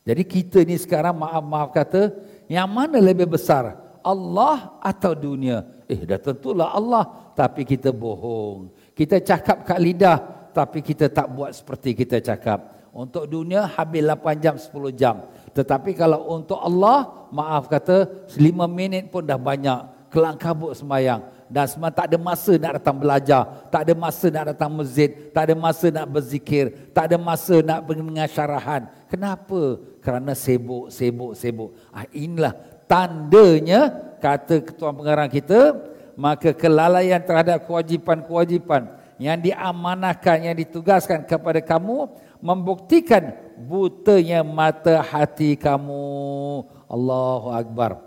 [0.00, 2.16] Jadi kita ni sekarang maaf-maaf kata.
[2.48, 3.76] Yang mana lebih besar?
[4.00, 5.68] Allah atau dunia?
[5.84, 7.04] Eh dah tentulah Allah.
[7.36, 8.72] Tapi kita bohong.
[8.96, 10.48] Kita cakap kat lidah.
[10.56, 12.79] Tapi kita tak buat seperti kita cakap.
[12.90, 15.16] Untuk dunia habis 8 jam, 10 jam.
[15.54, 20.10] Tetapi kalau untuk Allah, maaf kata, lima minit pun dah banyak.
[20.10, 21.22] Kelang kabut semayang.
[21.46, 23.42] Dan semua tak ada masa nak datang belajar.
[23.70, 25.10] Tak ada masa nak datang masjid.
[25.30, 26.90] Tak ada masa nak berzikir.
[26.90, 28.90] Tak ada masa nak mendengar syarahan.
[29.06, 29.78] Kenapa?
[30.02, 31.74] Kerana sibuk, sibuk, sibuk.
[31.94, 32.54] Ah, inilah
[32.90, 35.78] tandanya, kata ketua pengarang kita,
[36.18, 46.64] maka kelalaian terhadap kewajipan-kewajipan yang diamanahkan, yang ditugaskan kepada kamu, membuktikan butanya mata hati kamu.
[46.90, 48.02] Allahu Akbar.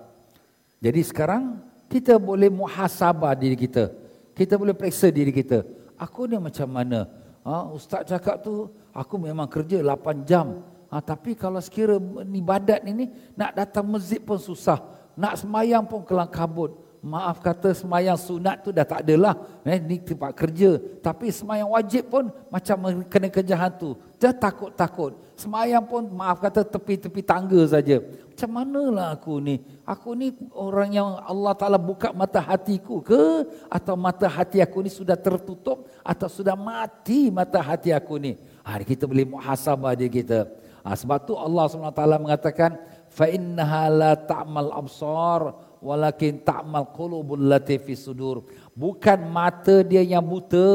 [0.84, 3.94] Jadi sekarang kita boleh muhasabah diri kita.
[4.36, 5.64] Kita boleh periksa diri kita.
[5.96, 7.08] Aku ni macam mana?
[7.48, 10.66] Ha, Ustaz cakap tu, aku memang kerja 8 jam.
[10.92, 11.96] Ha, tapi kalau sekira
[12.28, 14.84] ni badat ni, nak datang masjid pun susah.
[15.16, 19.39] Nak semayang pun kelang kabut maaf kata semayang sunat tu dah tak adalah.
[19.63, 20.79] Eh, ni tempat kerja.
[20.99, 22.77] Tapi semayang wajib pun macam
[23.07, 23.95] kena kerja hantu.
[24.19, 25.15] Dia takut-takut.
[25.39, 28.03] Semayang pun maaf kata tepi-tepi tangga saja.
[28.03, 29.63] Macam manalah aku ni?
[29.87, 33.47] Aku ni orang yang Allah Ta'ala buka mata hatiku ke?
[33.71, 35.87] Atau mata hati aku ni sudah tertutup?
[36.03, 38.35] Atau sudah mati mata hati aku ni?
[38.67, 40.51] Hari kita boleh muhasabah dia kita.
[40.83, 42.79] Ha, sebab tu Allah SWT mengatakan,
[43.09, 45.43] فَإِنَّهَا لَا تَعْمَلْ أَبْصَارِ
[45.84, 50.72] walakin ta'mal qulubul lati fi sudur bukan mata dia yang buta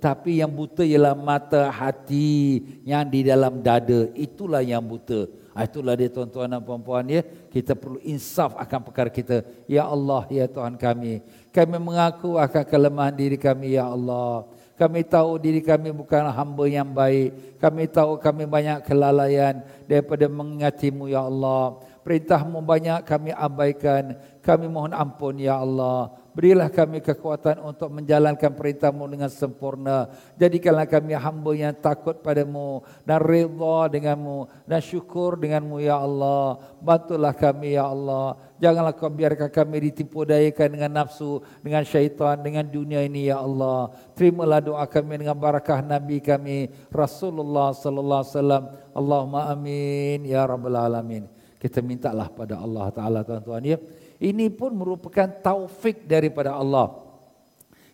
[0.00, 2.56] Tapi yang buta ialah mata hati
[2.88, 4.08] yang di dalam dada.
[4.16, 5.28] Itulah yang buta.
[5.52, 7.20] Ah, itulah dia tuan-tuan dan puan-puan ya.
[7.52, 9.44] Kita perlu insaf akan perkara kita.
[9.68, 11.20] Ya Allah, ya Tuhan kami.
[11.52, 14.48] Kami mengaku akan kelemahan diri kami, Ya Allah.
[14.80, 17.60] Kami tahu diri kami bukan hamba yang baik.
[17.60, 21.76] Kami tahu kami banyak kelalaian daripada mengingatimu, Ya Allah.
[22.00, 24.16] Perintahmu banyak kami abaikan.
[24.40, 26.20] Kami mohon ampun, Ya Allah.
[26.30, 30.06] Berilah kami kekuatan untuk menjalankan perintahmu dengan sempurna.
[30.38, 36.62] Jadikanlah kami hamba yang takut padamu dan reda denganmu dan syukur denganmu ya Allah.
[36.78, 38.38] Bantulah kami ya Allah.
[38.62, 43.90] Janganlah kau biarkan kami ditipu dayakan dengan nafsu, dengan syaitan, dengan dunia ini ya Allah.
[44.14, 48.64] Terimalah doa kami dengan barakah Nabi kami Rasulullah sallallahu alaihi wasallam.
[48.94, 51.39] Allahumma amin ya rabbal alamin.
[51.60, 53.76] Kita mintalah pada Allah Taala tuan-tuan ya.
[54.16, 56.96] Ini pun merupakan taufik daripada Allah.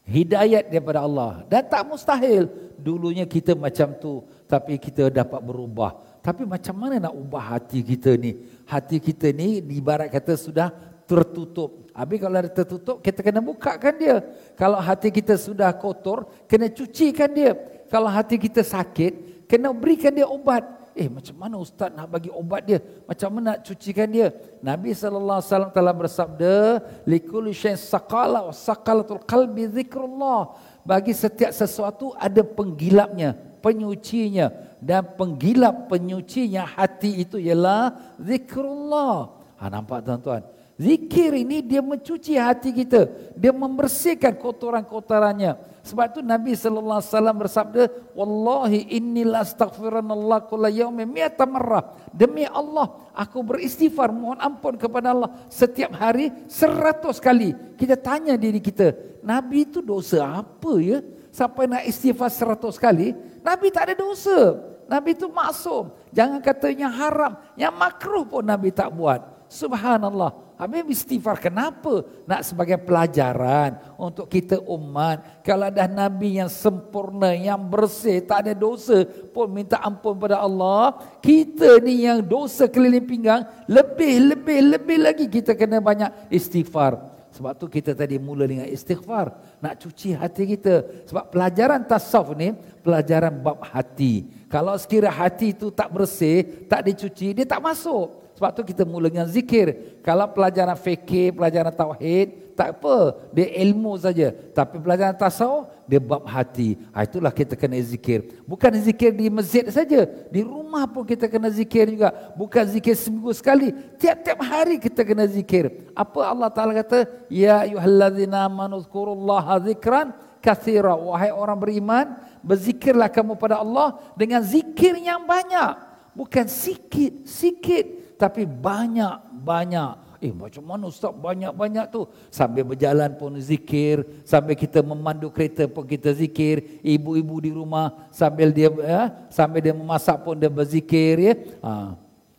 [0.06, 1.42] Hidayat daripada Allah.
[1.50, 2.46] Dan tak mustahil.
[2.78, 4.22] Dulunya kita macam tu.
[4.46, 5.98] Tapi kita dapat berubah.
[6.22, 8.38] Tapi macam mana nak ubah hati kita ni?
[8.70, 10.70] Hati kita ni ibarat kata sudah
[11.06, 11.90] tertutup.
[11.94, 14.22] Habis kalau ada tertutup, kita kena bukakan dia.
[14.58, 17.54] Kalau hati kita sudah kotor, kena cucikan dia.
[17.86, 20.66] Kalau hati kita sakit, kena berikan dia obat.
[20.96, 22.80] Eh macam mana ustaz nak bagi obat dia?
[23.04, 24.32] Macam mana nak cucikan dia?
[24.64, 30.56] Nabi wasallam telah bersabda, "Likulli syai'in saqala wa saqalatul qalbi zikrullah."
[30.88, 34.48] Bagi setiap sesuatu ada penggilapnya, penyucinya
[34.80, 39.36] dan penggilap penyucinya hati itu ialah zikrullah.
[39.60, 40.48] Ha nampak tuan-tuan?
[40.76, 43.08] Zikir ini dia mencuci hati kita.
[43.32, 45.75] Dia membersihkan kotoran-kotorannya.
[45.86, 51.94] Sebab itu Nabi sallallahu alaihi wasallam bersabda, "Wallahi inni la astaghfirullah kulla yaumin mi'ata marrah."
[52.10, 57.54] Demi Allah, aku beristighfar mohon ampun kepada Allah setiap hari seratus kali.
[57.78, 58.90] Kita tanya diri kita,
[59.22, 60.98] Nabi itu dosa apa ya?
[61.30, 63.14] Sampai nak istighfar seratus kali?
[63.46, 64.58] Nabi tak ada dosa.
[64.90, 65.94] Nabi itu maksum.
[66.10, 67.36] Jangan katanya haram.
[67.54, 69.35] Yang makruh pun Nabi tak buat.
[69.46, 70.46] Subhanallah.
[70.56, 72.00] Habis istighfar kenapa?
[72.24, 75.44] Nak sebagai pelajaran untuk kita umat.
[75.44, 79.04] Kalau ada Nabi yang sempurna, yang bersih, tak ada dosa
[79.36, 80.96] pun minta ampun pada Allah.
[81.20, 87.16] Kita ni yang dosa keliling pinggang, lebih, lebih, lebih lagi kita kena banyak istighfar.
[87.36, 89.60] Sebab tu kita tadi mula dengan istighfar.
[89.60, 91.04] Nak cuci hati kita.
[91.04, 94.24] Sebab pelajaran tasawuf ni, pelajaran bab hati.
[94.48, 98.25] Kalau sekira hati itu tak bersih, tak dicuci, dia tak masuk.
[98.36, 99.96] Sebab tu kita mula dengan zikir.
[100.04, 103.16] Kalau pelajaran fikir, pelajaran tauhid, tak apa.
[103.32, 104.28] Dia ilmu saja.
[104.52, 106.76] Tapi pelajaran tasawuf, dia bab hati.
[106.92, 108.44] Ha, itulah kita kena zikir.
[108.44, 110.04] Bukan zikir di masjid saja.
[110.28, 112.12] Di rumah pun kita kena zikir juga.
[112.36, 113.72] Bukan zikir seminggu sekali.
[113.96, 115.88] Tiap-tiap hari kita kena zikir.
[115.96, 117.08] Apa Allah Ta'ala kata?
[117.32, 120.12] Ya ayuhallazina manuzkurullaha zikran
[120.44, 120.92] kathira.
[120.92, 125.88] Wahai orang beriman, berzikirlah kamu pada Allah dengan zikir yang banyak.
[126.12, 130.06] Bukan sikit, sikit tapi banyak-banyak.
[130.24, 132.08] Eh macam mana ustaz banyak-banyak tu?
[132.32, 138.48] Sambil berjalan pun zikir, sambil kita memandu kereta pun kita zikir, ibu-ibu di rumah sambil
[138.48, 141.34] dia ya, sambil dia memasak pun dia berzikir ya.
[141.60, 141.72] Ha.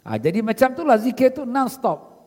[0.01, 2.17] ha jadi macam itulah zikir tu non stop.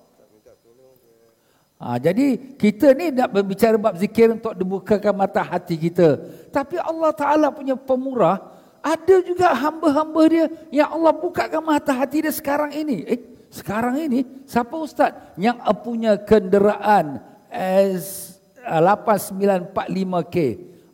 [1.81, 6.21] Ha, jadi kita ni nak berbicara bab zikir untuk dibukakan mata hati kita.
[6.53, 8.37] Tapi Allah Ta'ala punya pemurah,
[8.85, 13.09] ada juga hamba-hamba dia yang Allah bukakan mata hati dia sekarang ini.
[13.09, 17.19] Eh, sekarang ini siapa ustaz yang punya kenderaan
[17.51, 20.37] S8945K?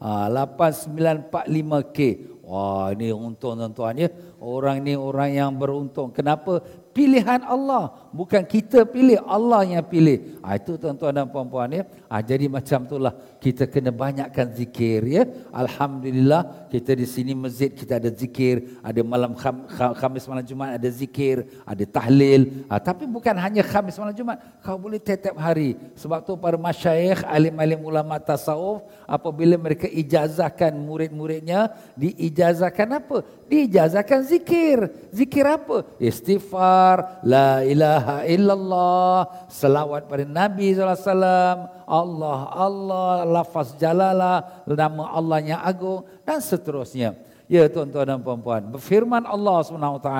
[0.01, 1.99] Ah 8945K.
[2.47, 4.09] Wah ini untung tuan-tuan ya.
[4.41, 6.09] Orang ni orang yang beruntung.
[6.17, 6.65] Kenapa?
[6.97, 12.25] pilihan Allah bukan kita pilih Allah yang pilih ha, itu tuan-tuan dan puan-puan ya ha,
[12.25, 13.13] jadi macam itulah
[13.47, 15.23] kita kena banyakkan zikir ya.
[15.55, 18.75] Alhamdulillah kita di sini masjid kita ada zikir.
[18.83, 22.67] Ada malam kham, Khamis malam Jumaat ada zikir ada tahlil.
[22.67, 24.43] Ha, tapi bukan hanya Khamis malam Jumaat.
[24.67, 25.79] Kau boleh tiap-tiap hari.
[25.95, 33.23] Sebab tu para masyayikh alim-alim ulama tasawuf apabila mereka ijazahkan murid-muridnya diijazahkan apa?
[33.47, 34.91] Diijazahkan zikir.
[35.15, 35.87] Zikir apa?
[36.03, 45.63] Istighfar la ilaha illallah, selawat pada Nabi SAW, Allah, Allah, lafaz jalalah, nama Allah yang
[45.63, 47.15] agung dan seterusnya.
[47.47, 50.11] Ya tuan-tuan dan puan-puan, berfirman Allah SWT,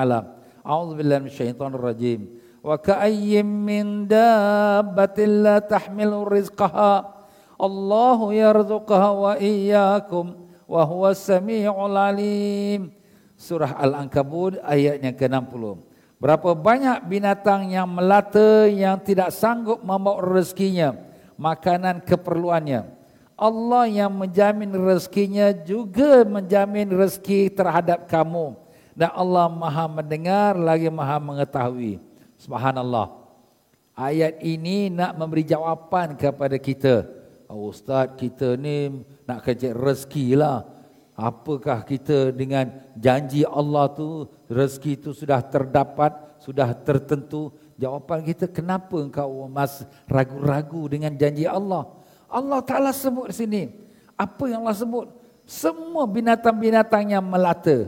[0.63, 2.19] A'udzubillah minasyaitanir rajim.
[2.63, 7.03] Wa ka'ayyim min dabbatin la tahmilu rizqaha.
[7.59, 10.35] Allahu yarzuqaha wa iyyakum
[10.67, 12.91] wa huwa samiul alim.
[13.39, 15.79] Surah Al-Ankabut ayat yang ke-60.
[16.17, 20.97] Berapa banyak binatang yang melata yang tidak sanggup membawa rezekinya,
[21.37, 22.89] makanan keperluannya.
[23.37, 28.57] Allah yang menjamin rezekinya juga menjamin rezeki terhadap kamu.
[28.97, 32.01] Dan Allah maha mendengar lagi maha mengetahui.
[32.41, 33.13] Subhanallah.
[33.93, 37.05] Ayat ini nak memberi jawapan kepada kita.
[37.45, 40.65] Oh, Ustaz, kita ni nak kerja rezeki lah.
[41.17, 47.49] Apakah kita dengan janji Allah tu, rezeki tu sudah terdapat, sudah tertentu.
[47.77, 51.85] Jawapan kita, kenapa engkau mas ragu-ragu dengan janji Allah?
[52.25, 53.69] Allah Ta'ala sebut sini.
[54.17, 55.05] Apa yang Allah sebut?
[55.45, 57.87] Semua binatang-binatang yang melata.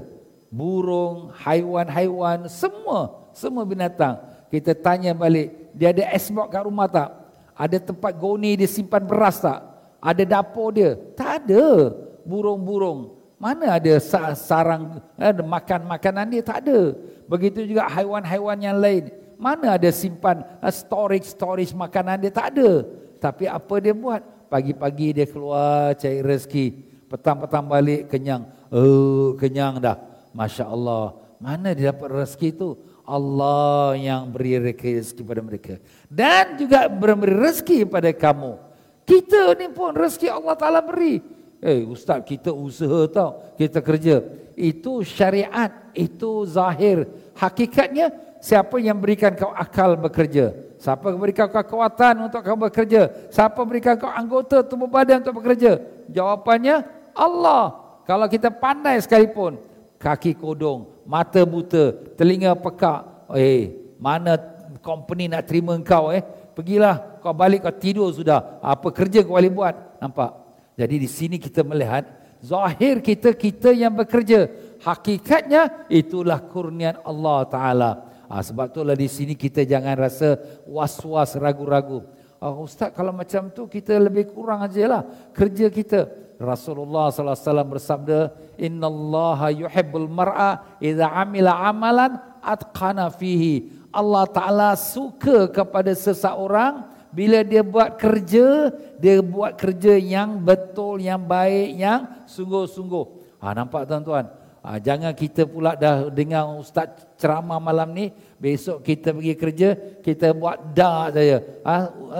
[0.53, 3.29] Burung, haiwan-haiwan, semua.
[3.33, 4.21] Semua binatang.
[4.53, 7.09] Kita tanya balik, dia ada esbok kat rumah tak?
[7.57, 9.59] Ada tempat goni dia simpan beras tak?
[9.99, 10.95] Ada dapur dia?
[11.17, 11.91] Tak ada.
[12.23, 13.19] Burung-burung.
[13.39, 13.93] Mana ada
[14.35, 16.43] sarang ada makan makanan dia?
[16.45, 16.95] Tak ada.
[17.27, 19.11] Begitu juga haiwan-haiwan yang lain.
[19.39, 22.27] Mana ada simpan storage-storage makanan dia?
[22.27, 22.83] Tak ada.
[23.23, 24.19] Tapi apa dia buat?
[24.51, 26.67] Pagi-pagi dia keluar cari rezeki.
[27.07, 28.51] Petang-petang balik kenyang.
[28.67, 29.95] Oh, kenyang dah.
[30.35, 31.15] Masya Allah.
[31.39, 32.69] Mana dia dapat rezeki itu?
[33.07, 35.79] Allah yang beri rezeki pada mereka.
[36.11, 38.59] Dan juga beri rezeki pada kamu.
[39.07, 41.38] Kita ni pun rezeki Allah Ta'ala beri.
[41.59, 43.43] Eh ustaz kita usaha tau.
[43.59, 44.23] Kita kerja.
[44.55, 45.91] Itu syariat.
[45.91, 47.07] Itu zahir.
[47.35, 50.55] Hakikatnya siapa yang berikan kau akal bekerja?
[50.79, 53.11] Siapa berikan kau kekuatan untuk kau bekerja?
[53.27, 55.83] Siapa berikan kau anggota tubuh badan untuk bekerja?
[56.07, 57.75] Jawapannya Allah.
[58.07, 59.59] Kalau kita pandai sekalipun,
[59.99, 64.39] kaki kodong, mata buta, telinga pekak, eh mana
[64.79, 66.23] company nak terima kau eh?
[66.55, 68.57] Pergilah kau balik kau tidur sudah.
[68.63, 69.75] Apa kerja kau boleh buat?
[69.99, 70.38] Nampak?
[70.79, 72.07] Jadi di sini kita melihat
[72.39, 74.47] zahir kita kita yang bekerja.
[74.79, 77.91] Hakikatnya itulah kurnian Allah Taala.
[78.31, 82.07] Ha, sebab itulah di sini kita jangan rasa was-was, ragu-ragu.
[82.39, 85.03] Oh, Ustaz, kalau macam tu kita lebih kurang aja lah
[85.35, 86.07] kerja kita.
[86.39, 88.19] Rasulullah sallallahu alaihi wasallam bersabda,
[88.55, 97.41] "Inna Allah yuhibbul mar'a idza amila amalan atqana fihi." Allah Taala suka kepada seseorang bila
[97.41, 98.69] dia buat kerja,
[99.01, 101.99] dia buat kerja yang betul, yang baik, yang
[102.29, 103.05] sungguh-sungguh.
[103.41, 104.29] Ha, nampak tuan-tuan?
[104.59, 109.69] Ha, jangan kita pula dah dengar ustaz ceramah malam ni, besok kita pergi kerja,
[110.03, 111.37] kita buat dah saja.
[111.63, 111.73] Ha,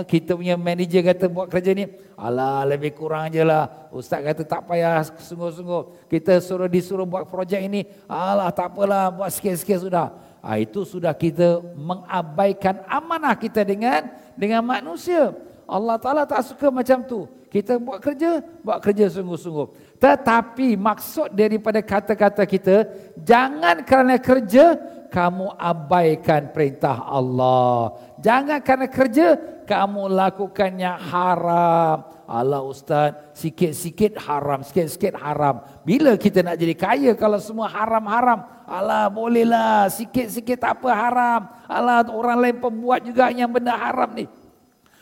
[0.08, 3.92] kita punya manager kata buat kerja ni, alah lebih kurang je lah.
[3.92, 6.08] Ustaz kata tak payah sungguh-sungguh.
[6.08, 10.08] Kita suruh disuruh buat projek ini, alah tak apalah buat sikit-sikit sudah.
[10.40, 14.08] Ha, itu sudah kita mengabaikan amanah kita dengan
[14.40, 15.36] dengan manusia.
[15.70, 17.30] Allah Ta'ala tak suka macam tu.
[17.50, 19.98] Kita buat kerja, buat kerja sungguh-sungguh.
[19.98, 22.86] Tetapi maksud daripada kata-kata kita,
[23.18, 24.78] jangan kerana kerja
[25.10, 27.98] kamu abaikan perintah Allah.
[28.22, 29.28] Jangan kerana kerja
[29.66, 32.06] kamu lakukannya haram.
[32.30, 35.66] Allah Ustaz, sikit-sikit haram, sikit-sikit haram.
[35.82, 38.46] Bila kita nak jadi kaya kalau semua haram-haram?
[38.70, 41.42] Allah bolehlah, sikit-sikit tak apa haram.
[41.66, 44.30] Allah orang lain pembuat juga yang benda haram ni.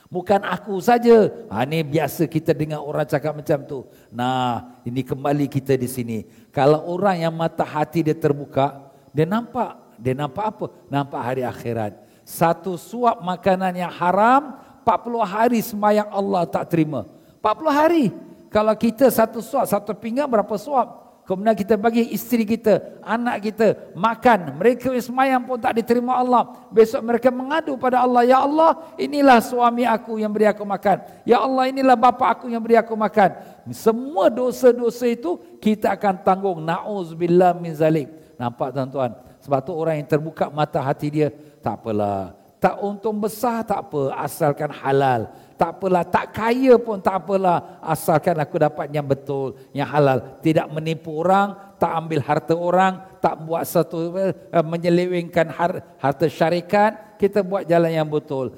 [0.07, 1.27] Bukan aku saja.
[1.51, 3.83] Ha ni biasa kita dengar orang cakap macam tu.
[4.07, 6.23] Nah, ini kembali kita di sini.
[6.55, 10.65] Kalau orang yang mata hati dia terbuka, dia nampak, dia nampak apa?
[10.87, 11.91] Nampak hari akhirat.
[12.23, 14.55] Satu suap makanan yang haram,
[14.87, 17.16] 40 hari sembahyang Allah tak terima.
[17.41, 18.05] 40 hari.
[18.47, 21.07] Kalau kita satu suap, satu pinggan berapa suap?
[21.27, 24.55] Kemudian kita bagi isteri kita, anak kita makan.
[24.55, 26.55] Mereka semayang pun tak diterima Allah.
[26.71, 28.23] Besok mereka mengadu pada Allah.
[28.23, 31.03] Ya Allah, inilah suami aku yang beri aku makan.
[31.27, 33.35] Ya Allah, inilah bapa aku yang beri aku makan.
[33.75, 36.63] Semua dosa-dosa itu kita akan tanggung.
[36.63, 38.07] Na'udzubillah min zalik.
[38.39, 39.11] Nampak tuan-tuan?
[39.43, 41.27] Sebab tu orang yang terbuka mata hati dia,
[41.59, 42.39] tak apalah.
[42.63, 44.15] Tak untung besar, tak apa.
[44.15, 45.27] Asalkan halal
[45.57, 50.21] tak apalah, tak kaya pun tak apalah, asalkan aku dapat yang betul, yang halal.
[50.45, 55.49] Tidak menipu orang, tak ambil harta orang, tak buat satu uh, menyelewengkan
[55.97, 58.53] harta syarikat, kita buat jalan yang betul.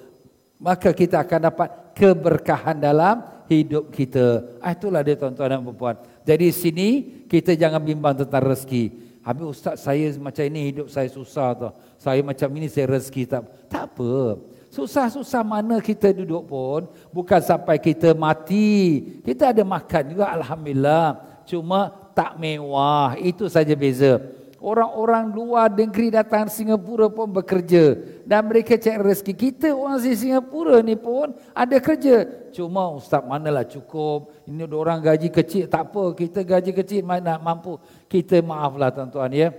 [0.60, 4.60] Maka kita akan dapat keberkahan dalam hidup kita.
[4.60, 5.96] Ah, itulah dia tuan-tuan dan puan
[6.28, 6.88] Jadi sini
[7.32, 9.08] kita jangan bimbang tentang rezeki.
[9.24, 11.70] Habis ustaz saya macam ini hidup saya susah tu.
[11.96, 13.44] Saya macam ini saya rezeki tak.
[13.72, 14.36] Tak apa.
[14.70, 19.02] Susah-susah mana kita duduk pun, bukan sampai kita mati.
[19.26, 21.18] Kita ada makan juga, Alhamdulillah.
[21.50, 24.22] Cuma tak mewah, itu saja beza.
[24.60, 27.96] Orang-orang luar negeri datang Singapura pun bekerja.
[28.28, 29.34] Dan mereka cek rezeki.
[29.34, 32.28] Kita orang di Singapura ni pun ada kerja.
[32.52, 34.36] Cuma ustaz manalah cukup.
[34.44, 36.12] Ini orang gaji kecil, tak apa.
[36.12, 37.80] Kita gaji kecil mana mampu.
[38.12, 39.50] Kita maaflah tuan-tuan ya.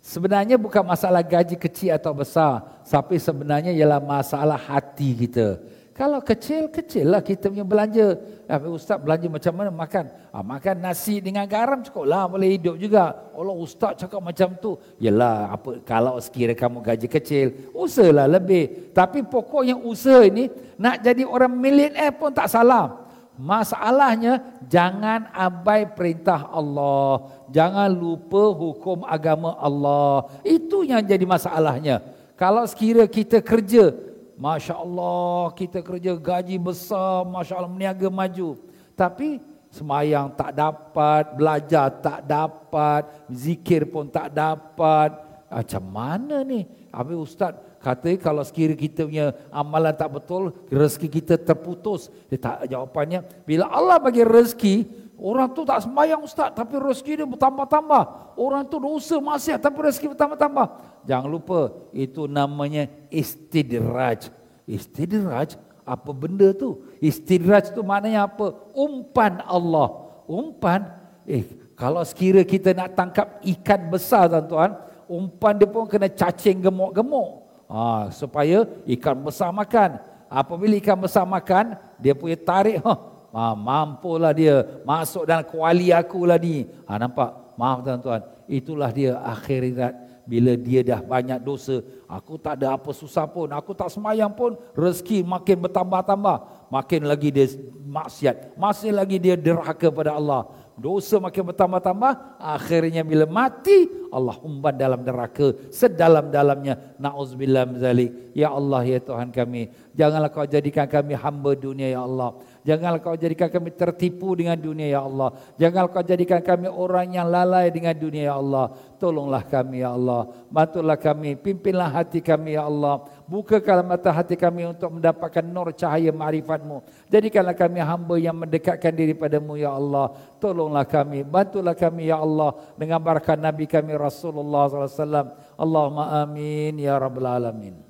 [0.00, 5.62] Sebenarnya bukan masalah gaji kecil atau besar, tapi sebenarnya ialah masalah hati kita.
[5.94, 8.16] Kalau kecil, kecil lah kita punya belanja.
[8.48, 10.04] Ya, Ustaz belanja macam mana makan?
[10.32, 13.14] Ah, makan nasi dengan garam cukup lah boleh hidup juga.
[13.36, 14.80] Allah Ustaz cakap macam tu.
[14.96, 18.90] Yelah, apa, kalau sekiranya kamu gaji kecil, usahalah lebih.
[18.96, 20.48] Tapi pokoknya usaha ini,
[20.80, 23.06] nak jadi orang millionaire pun tak salah.
[23.36, 24.40] Masalahnya,
[24.72, 27.28] jangan abai perintah Allah.
[27.52, 30.32] Jangan lupa hukum agama Allah.
[30.48, 32.19] Itu yang jadi masalahnya.
[32.40, 33.92] Kalau sekiranya kita kerja,
[34.40, 38.56] Masya Allah kita kerja gaji besar, Masya Allah meniaga maju.
[38.96, 45.20] Tapi semayang tak dapat, belajar tak dapat, zikir pun tak dapat.
[45.52, 46.64] Macam mana ni?
[46.88, 52.08] Habis Ustaz kata kalau sekiranya kita punya amalan tak betul, rezeki kita terputus.
[52.32, 54.88] Dia tak jawapannya, bila Allah bagi rezeki,
[55.20, 58.02] orang tu tak semayang Ustaz tapi rezeki dia bertambah-tambah.
[58.40, 60.66] Orang tu dosa masih tapi rezeki bertambah-tambah.
[61.04, 64.32] Jangan lupa itu namanya istidraj.
[64.64, 66.82] Istidraj apa benda tu?
[66.98, 68.56] Istidraj tu maknanya apa?
[68.72, 70.08] Umpan Allah.
[70.24, 70.88] Umpan
[71.28, 74.76] eh kalau sekira kita nak tangkap ikan besar tuan-tuan,
[75.08, 77.48] umpan dia pun kena cacing gemuk-gemuk.
[77.72, 79.96] Ha, supaya ikan besar makan.
[80.28, 83.00] Apabila ikan besar makan, dia punya tarik, ha,
[83.34, 86.66] ha, mampulah dia masuk dalam kuali aku lah ni.
[86.86, 87.54] Ha, nampak?
[87.58, 93.26] Maaf tuan-tuan, itulah dia akhirat bila dia dah banyak dosa, aku tak ada apa susah
[93.26, 97.50] pun, aku tak semayang pun, rezeki makin bertambah-tambah, makin lagi dia
[97.82, 100.46] maksiat, masih lagi dia derhaka pada Allah.
[100.80, 106.96] Dosa makin bertambah-tambah, akhirnya bila mati, Allah umpan dalam neraka sedalam-dalamnya.
[106.96, 108.32] Na'udzubillah mzalik.
[108.32, 109.68] Ya Allah, ya Tuhan kami.
[109.92, 112.32] Janganlah kau jadikan kami hamba dunia, ya Allah.
[112.60, 115.32] Janganlah kau jadikan kami tertipu dengan dunia ya Allah.
[115.56, 118.68] Janganlah kau jadikan kami orang yang lalai dengan dunia ya Allah.
[119.00, 120.28] Tolonglah kami ya Allah.
[120.52, 121.40] Bantulah kami.
[121.40, 123.00] Pimpinlah hati kami ya Allah.
[123.24, 126.84] Bukakanlah mata hati kami untuk mendapatkan nur cahaya ma'rifatmu.
[127.08, 130.12] Jadikanlah kami hamba yang mendekatkan diri padamu ya Allah.
[130.36, 131.24] Tolonglah kami.
[131.24, 132.52] Bantulah kami ya Allah.
[132.76, 135.32] Dengan barakat Nabi kami Rasulullah SAW.
[135.56, 137.89] Allahumma amin ya Rabbal Alamin.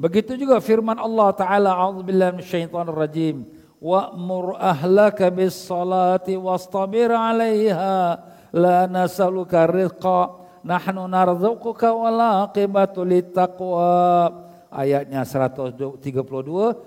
[0.00, 3.44] Begitu juga firman Allah Taala a'udzubillahi minasyaitonir rajim
[3.76, 8.16] wa'mur ahlaka bis salati wastabir 'alaiha.
[8.56, 10.40] La nas'aluka rizqa.
[10.64, 14.32] Nahnu narzuquka wal aqibatu littaqwa.
[14.72, 16.00] Ayatnya 132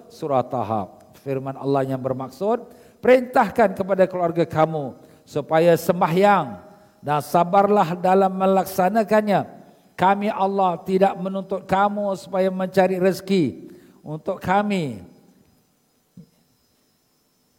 [0.09, 0.89] surah Taha
[1.22, 2.66] firman Allah yang bermaksud
[3.03, 4.95] perintahkan kepada keluarga kamu
[5.28, 6.59] supaya sembahyang
[7.03, 9.62] dan sabarlah dalam melaksanakannya
[10.04, 13.72] kami Allah tidak menuntut kamu supaya mencari rezeki
[14.04, 14.99] untuk kami.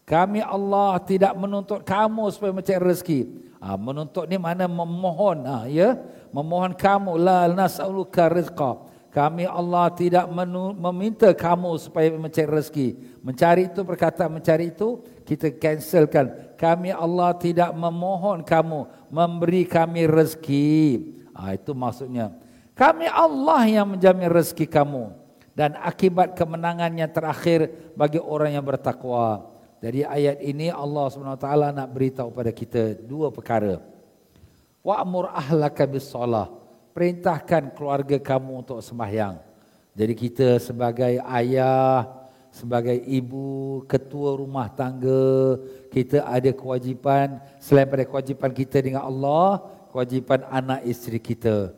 [0.04, 3.20] Kami Allah tidak menuntut kamu supaya mencari rezeki.
[3.64, 5.96] Ha, menuntut ni mana memohon, ha, ya?
[6.36, 8.76] Memohon kamu la nas'aluka rizqa.
[9.08, 10.28] Kami Allah tidak
[10.76, 12.88] meminta kamu supaya mencari rezeki.
[13.24, 16.28] Mencari itu perkataan mencari itu kita cancelkan.
[16.60, 21.23] Kami Allah tidak memohon kamu memberi kami rezeki.
[21.34, 22.30] Ha, itu maksudnya.
[22.74, 25.14] Kami Allah yang menjamin rezeki kamu.
[25.54, 29.46] Dan akibat kemenangan yang terakhir bagi orang yang bertakwa.
[29.78, 33.78] Jadi ayat ini Allah SWT nak beritahu pada kita dua perkara.
[34.82, 36.50] Wa'mur ahlaka bis solah.
[36.90, 39.38] Perintahkan keluarga kamu untuk sembahyang.
[39.94, 42.10] Jadi kita sebagai ayah,
[42.54, 45.58] sebagai ibu, ketua rumah tangga,
[45.90, 49.62] kita ada kewajipan selain pada kewajipan kita dengan Allah,
[49.94, 51.70] kewajipan anak isteri kita.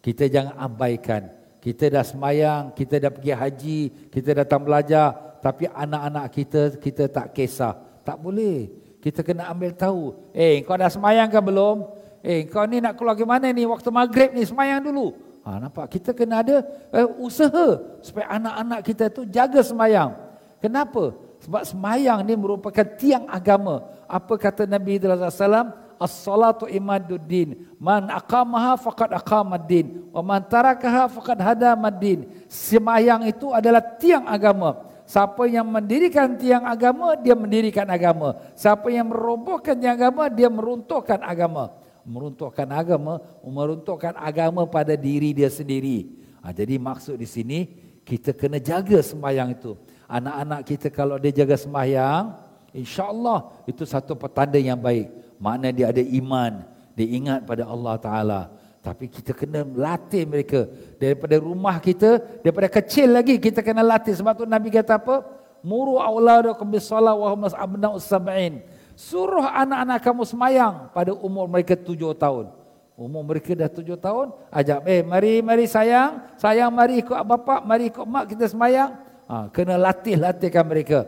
[0.00, 1.28] Kita jangan abaikan.
[1.60, 5.36] Kita dah semayang, kita dah pergi haji, kita datang belajar.
[5.44, 7.76] Tapi anak-anak kita, kita tak kisah.
[8.08, 8.72] Tak boleh.
[9.04, 10.16] Kita kena ambil tahu.
[10.32, 11.84] Eh, kau dah semayang ke belum?
[12.24, 13.68] Eh, kau ni nak keluar ke mana ni?
[13.68, 15.12] Waktu maghrib ni, semayang dulu.
[15.44, 15.92] Ha, nampak?
[15.92, 20.16] Kita kena ada uh, usaha supaya anak-anak kita tu jaga semayang.
[20.58, 21.12] Kenapa?
[21.44, 23.84] Sebab semayang ni merupakan tiang agama.
[24.08, 25.87] Apa kata Nabi SAW?
[25.98, 27.68] As-salatu imaduddin.
[27.76, 30.08] Man aqamaha faqad aqamaddin.
[30.14, 32.24] Wa man tarakaha faqad hadamaddin.
[32.46, 34.86] Sembahyang itu adalah tiang agama.
[35.04, 38.38] Siapa yang mendirikan tiang agama dia mendirikan agama.
[38.54, 41.74] Siapa yang merobohkan tiang agama dia meruntuhkan agama.
[42.08, 46.08] Meruntuhkan agama meruntuhkan agama pada diri dia sendiri.
[46.40, 47.58] Ha, jadi maksud di sini
[48.06, 49.76] kita kena jaga sembahyang itu.
[50.08, 52.32] Anak-anak kita kalau dia jaga sembahyang
[52.72, 56.66] insyaallah itu satu petanda yang baik Makna dia ada iman,
[56.98, 58.40] dia ingat pada Allah Taala.
[58.78, 60.66] Tapi kita kena latih mereka
[60.98, 64.14] daripada rumah kita, daripada kecil lagi kita kena latih.
[64.14, 65.22] Sebab tu Nabi kata apa?
[65.62, 68.62] Muru auladakum bisalah wa hum abna'us sab'in.
[68.98, 72.50] Suruh anak-anak kamu semayang pada umur mereka tujuh tahun.
[72.98, 77.94] Umur mereka dah tujuh tahun, ajak, eh mari, mari sayang, sayang mari ikut bapak, mari
[77.94, 78.90] ikut mak kita semayang.
[79.30, 81.06] Ha, kena latih-latihkan mereka.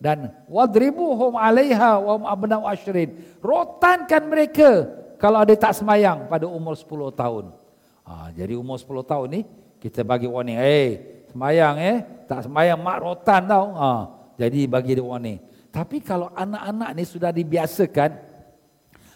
[0.00, 3.20] Dan wadribuhum 'alaiha wa abna'u ashrin.
[3.44, 4.88] Rotankan mereka
[5.20, 7.52] kalau dia tak semayang pada umur 10 tahun.
[8.08, 9.40] Ha, jadi umur 10 tahun ni
[9.76, 10.88] kita bagi warning, "Eh, hey,
[11.28, 13.90] semayang eh, tak semayang mak rotan tau." Ha,
[14.40, 15.38] jadi bagi dia warning.
[15.68, 18.10] Tapi kalau anak-anak ni sudah dibiasakan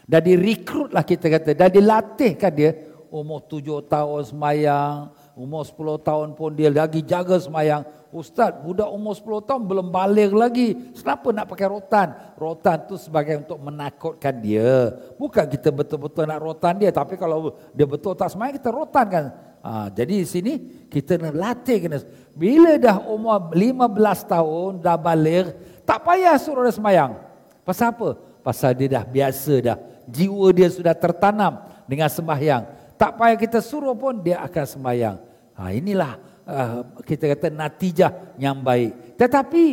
[0.05, 2.71] dah direkrut lah kita kata, dah dilatihkan dia
[3.09, 7.83] umur 7 tahun semayang, umur 10 tahun pun dia lagi jaga semayang.
[8.15, 10.95] Ustaz, budak umur 10 tahun belum balik lagi.
[10.95, 12.09] Kenapa nak pakai rotan?
[12.39, 14.95] Rotan tu sebagai untuk menakutkan dia.
[15.19, 16.95] Bukan kita betul-betul nak rotan dia.
[16.95, 19.25] Tapi kalau dia betul tak semayang, kita rotan kan.
[19.67, 20.53] Ha, jadi di sini
[20.87, 21.83] kita nak latih.
[21.83, 21.99] Kena.
[22.39, 27.19] Bila dah umur 15 tahun, dah balik, tak payah suruh dia semayang.
[27.67, 28.15] Pasal apa?
[28.47, 29.79] Pasal dia dah biasa dah.
[30.07, 32.84] Jiwa dia sudah tertanam dengan sembahyang.
[33.05, 35.21] Tak payah kita suruh pun dia akan semayang.
[35.61, 36.17] Ha, inilah
[36.49, 39.21] uh, kita kata natijah yang baik.
[39.21, 39.65] Tetapi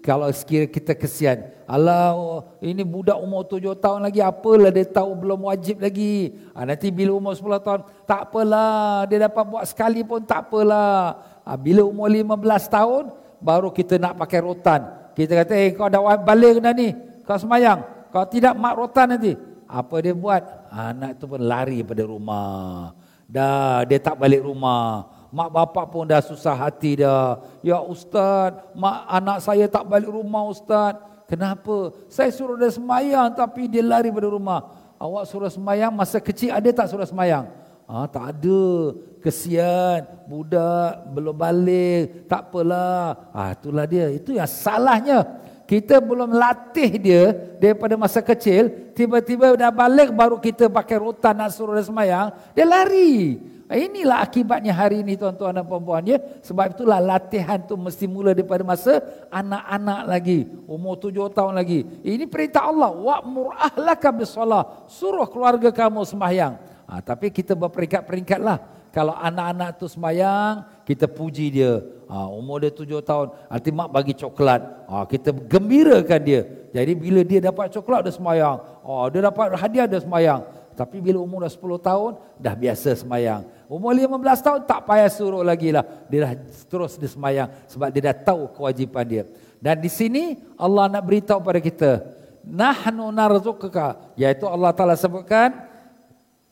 [0.00, 1.52] kalau sekiranya kita kesian.
[1.68, 2.16] Allah
[2.64, 6.32] ini budak umur tujuh tahun lagi apalah dia tahu belum wajib lagi.
[6.56, 11.20] Ha, nanti bila umur sepuluh tahun tak apalah dia dapat buat sekali pun tak apalah.
[11.44, 15.12] Ha, bila umur lima belas tahun baru kita nak pakai rotan.
[15.12, 16.96] Kita kata eh kau dah balik dah ni.
[17.28, 17.84] Kau semayang.
[18.08, 19.36] Kau tidak mak rotan nanti.
[19.68, 20.40] Apa dia buat?
[20.72, 22.96] Anak tu pun lari pada rumah.
[23.28, 25.12] Dah dia tak balik rumah.
[25.28, 27.44] Mak bapak pun dah susah hati dah.
[27.60, 30.96] Ya ustaz, mak anak saya tak balik rumah ustaz.
[31.28, 31.92] Kenapa?
[32.08, 34.72] Saya suruh dia semayang tapi dia lari pada rumah.
[34.96, 37.52] Awak suruh semayang masa kecil ada tak suruh semayang?
[37.84, 38.96] Ah, tak ada.
[39.20, 40.08] Kesian.
[40.24, 42.24] Budak belum balik.
[42.24, 43.28] Tak apalah.
[43.36, 44.08] Ah, itulah dia.
[44.08, 45.24] Itu yang salahnya
[45.68, 51.52] kita belum latih dia daripada masa kecil, tiba-tiba dah balik baru kita pakai rotan nak
[51.52, 53.36] suruh dia semayang, dia lari.
[53.68, 56.16] Inilah akibatnya hari ini tuan-tuan dan puan-puan ya.
[56.40, 61.84] Sebab itulah latihan tu mesti mula daripada masa anak-anak lagi, umur tujuh tahun lagi.
[62.00, 64.88] Ini perintah Allah, wa'mur ahlaka bisalah.
[64.88, 66.56] Suruh keluarga kamu sembahyang.
[66.88, 68.56] Ha, tapi kita berperingkat-peringkat lah.
[68.88, 71.97] Kalau anak-anak tu sembahyang, kita puji dia.
[72.08, 74.64] Ha, umur dia tujuh tahun, nanti mak bagi coklat.
[74.88, 76.40] Ha, kita gembirakan dia.
[76.72, 78.56] Jadi bila dia dapat coklat, dia semayang.
[78.58, 80.40] Ha, dia dapat hadiah, dia semayang.
[80.72, 83.44] Tapi bila umur dah sepuluh tahun, dah biasa semayang.
[83.68, 85.84] Umur lima belas tahun, tak payah suruh lagi lah.
[86.08, 86.32] Dia dah
[86.70, 87.50] terus dia semayang.
[87.68, 89.22] Sebab dia dah tahu kewajipan dia.
[89.58, 92.06] Dan di sini, Allah nak beritahu pada kita.
[92.46, 94.14] Nahnu narzukuka.
[94.14, 95.66] Iaitu Allah Ta'ala sebutkan.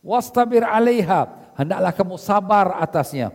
[0.03, 1.55] Wastabir alaiha.
[1.57, 3.31] Hendaklah kamu sabar atasnya.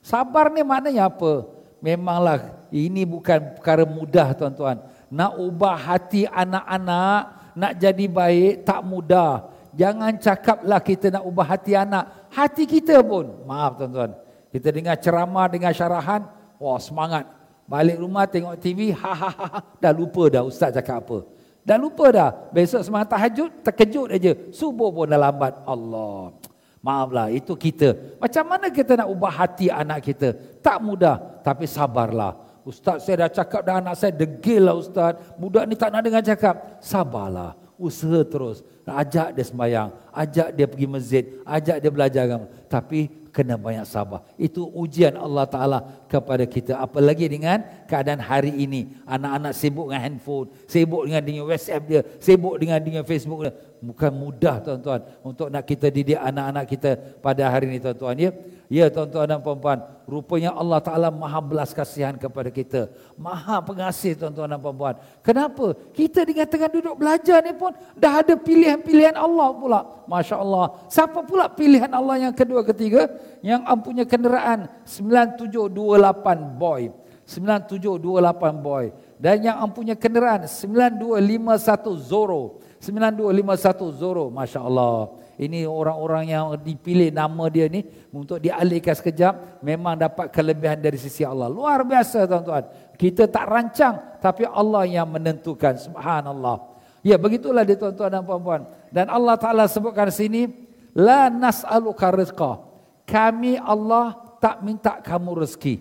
[0.00, 1.59] Sabar ni maknanya apa?
[1.82, 4.78] Memanglah ini bukan perkara mudah tuan-tuan.
[5.10, 7.20] Nak ubah hati anak-anak,
[7.58, 9.50] nak jadi baik tak mudah.
[9.74, 12.30] Jangan cakaplah kita nak ubah hati anak.
[12.30, 14.14] Hati kita pun, maaf tuan-tuan.
[14.54, 16.26] Kita dengar ceramah, dengar syarahan,
[16.62, 17.26] wah semangat.
[17.70, 19.46] Balik rumah tengok TV, ha ha ha,
[19.78, 21.18] dah lupa dah ustaz cakap apa.
[21.62, 22.30] Dah lupa dah.
[22.50, 24.32] Besok semangat tahajud, terkejut aja.
[24.50, 25.60] Subuh pun dah lambat.
[25.62, 26.39] Allah.
[26.80, 28.16] Maaflah, itu kita.
[28.16, 30.32] Macam mana kita nak ubah hati anak kita?
[30.64, 32.36] Tak mudah, tapi sabarlah.
[32.64, 35.16] Ustaz, saya dah cakap dah anak saya degil lah Ustaz.
[35.36, 36.80] Budak ni tak nak dengar cakap.
[36.80, 38.64] Sabarlah, usaha terus.
[38.88, 42.46] Ajak dia sembahyang, ajak dia pergi masjid, ajak dia belajar agama.
[42.66, 44.26] Tapi kena banyak sabar.
[44.34, 45.78] Itu ujian Allah Ta'ala
[46.10, 46.78] kepada kita.
[46.78, 48.94] Apalagi dengan keadaan hari ini.
[49.06, 53.54] Anak-anak sibuk dengan handphone, sibuk dengan dengan WhatsApp dia, sibuk dengan dengan Facebook dia.
[53.80, 56.90] Bukan mudah tuan-tuan untuk nak kita didik anak-anak kita
[57.24, 58.30] pada hari ini tuan-tuan ya.
[58.70, 62.86] Ya tuan-tuan dan puan-puan, rupanya Allah Taala Maha belas kasihan kepada kita.
[63.18, 64.94] Maha pengasih tuan-tuan dan puan-puan.
[65.26, 65.74] Kenapa?
[65.90, 69.80] Kita dengan tengah duduk belajar ni pun dah ada pilihan-pilihan Allah pula.
[70.06, 70.86] Masya-Allah.
[70.86, 73.10] Siapa pula pilihan Allah yang kedua ketiga
[73.42, 76.94] yang mempunyai kenderaan 9728 boy.
[77.26, 82.62] 9728 boy dan yang mempunyai kenderaan 9251 Zoro.
[82.80, 85.12] 9251 Zoro, Masya Allah.
[85.40, 87.80] Ini orang-orang yang dipilih nama dia ni
[88.12, 91.48] untuk dialihkan sekejap memang dapat kelebihan dari sisi Allah.
[91.48, 92.68] Luar biasa tuan-tuan.
[93.00, 95.80] Kita tak rancang tapi Allah yang menentukan.
[95.80, 96.76] Subhanallah.
[97.00, 98.68] Ya begitulah dia tuan-tuan dan puan-puan.
[98.92, 100.68] Dan Allah Ta'ala sebutkan sini.
[100.92, 102.60] La nas'aluka rizqa.
[103.08, 105.74] Kami Allah tak minta kamu rezeki.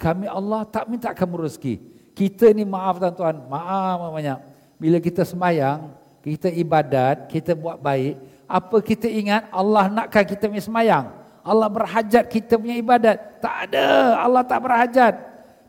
[0.00, 1.74] Kami Allah tak minta kamu rezeki.
[2.16, 3.36] Kita ni maaf tuan-tuan.
[3.52, 4.38] Maaf banyak.
[4.80, 5.92] Bila kita semayang,
[6.24, 8.16] kita ibadat, kita buat baik,
[8.54, 11.10] apa kita ingat Allah nakkan kita punya semayang?
[11.42, 13.42] Allah berhajat kita punya ibadat?
[13.42, 15.14] Tak ada, Allah tak berhajat.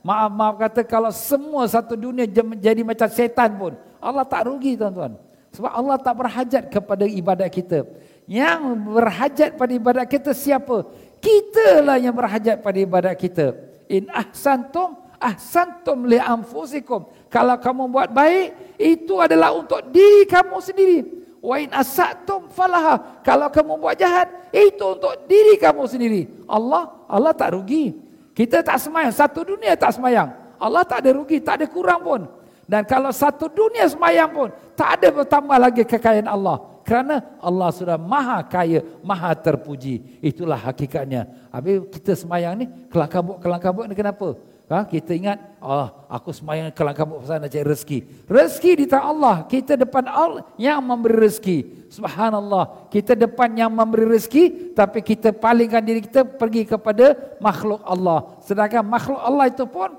[0.06, 2.30] Maaf, maaf kata kalau semua satu dunia
[2.62, 5.18] jadi macam setan pun, Allah tak rugi tuan-tuan.
[5.58, 7.90] Sebab Allah tak berhajat kepada ibadat kita.
[8.30, 10.86] Yang berhajat pada ibadat kita siapa?
[11.18, 13.58] Kita lah yang berhajat pada ibadat kita.
[13.90, 14.94] In ahsantum
[15.26, 17.10] ahsantum li anfusikum.
[17.34, 21.25] Kalau kamu buat baik, itu adalah untuk diri kamu sendiri.
[21.46, 23.22] Wa in asatum falaha.
[23.22, 26.22] Kalau kamu buat jahat, itu untuk diri kamu sendiri.
[26.50, 27.94] Allah, Allah tak rugi.
[28.34, 30.34] Kita tak semayang, satu dunia tak semayang.
[30.58, 32.22] Allah tak ada rugi, tak ada kurang pun.
[32.66, 36.82] Dan kalau satu dunia semayang pun, tak ada bertambah lagi kekayaan Allah.
[36.82, 40.22] Kerana Allah sudah maha kaya, maha terpuji.
[40.22, 41.30] Itulah hakikatnya.
[41.54, 44.38] Habis kita semayang ni, kelang kabut, kelang kabut ni kenapa?
[44.66, 44.82] Ha?
[44.90, 48.00] Kita ingat, oh, aku semayang kelang kabut pasal nak cari rezeki.
[48.26, 49.36] Rezeki di tangan Allah.
[49.46, 51.58] Kita depan Allah yang memberi rezeki.
[51.94, 52.90] Subhanallah.
[52.90, 58.42] Kita depan yang memberi rezeki, tapi kita palingkan diri kita pergi kepada makhluk Allah.
[58.42, 59.94] Sedangkan makhluk Allah itu pun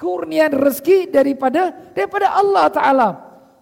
[0.00, 3.08] kurnian rezeki daripada daripada Allah Taala.